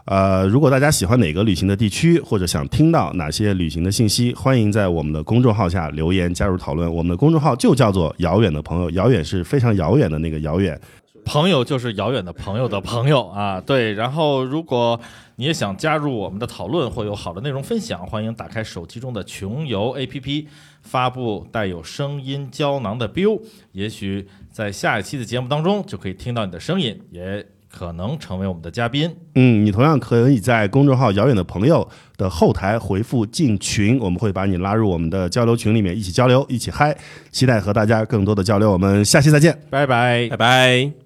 [0.06, 6.92] 呃，如果大家喜欢哪个旅行的地区，或者想听到哪些旅行的信息，欢迎在我们的公众号下留言加入讨论。
[6.92, 10.78] 我们的公众号就叫做“遥远的朋友”，遥远是非常遥远的那个遥远。
[11.24, 13.94] 朋友就是遥远的朋友的朋友啊，对。
[13.94, 15.00] 然后，如果
[15.36, 20.46] 你也想加入我们的讨论或有好的内容分享，欢迎打开手机中的穷游 APP，
[20.82, 23.40] 发布带有声音胶囊的 biu，
[23.72, 27.42] 也许在下一期的节目当中就可以听到你的声音，也
[27.76, 29.10] 可能成为我们的嘉宾。
[29.34, 31.86] 嗯，你同样可以在公众号“遥远的朋友”
[32.16, 36.96] 的后台回复“进群”，我们会把你拉入我们的交流群里面，一起交流，一起嗨。
[37.32, 39.52] 期待和大家更多的交流，我们下期再见。
[39.70, 40.36] 拜拜拜。
[40.36, 41.03] 拜。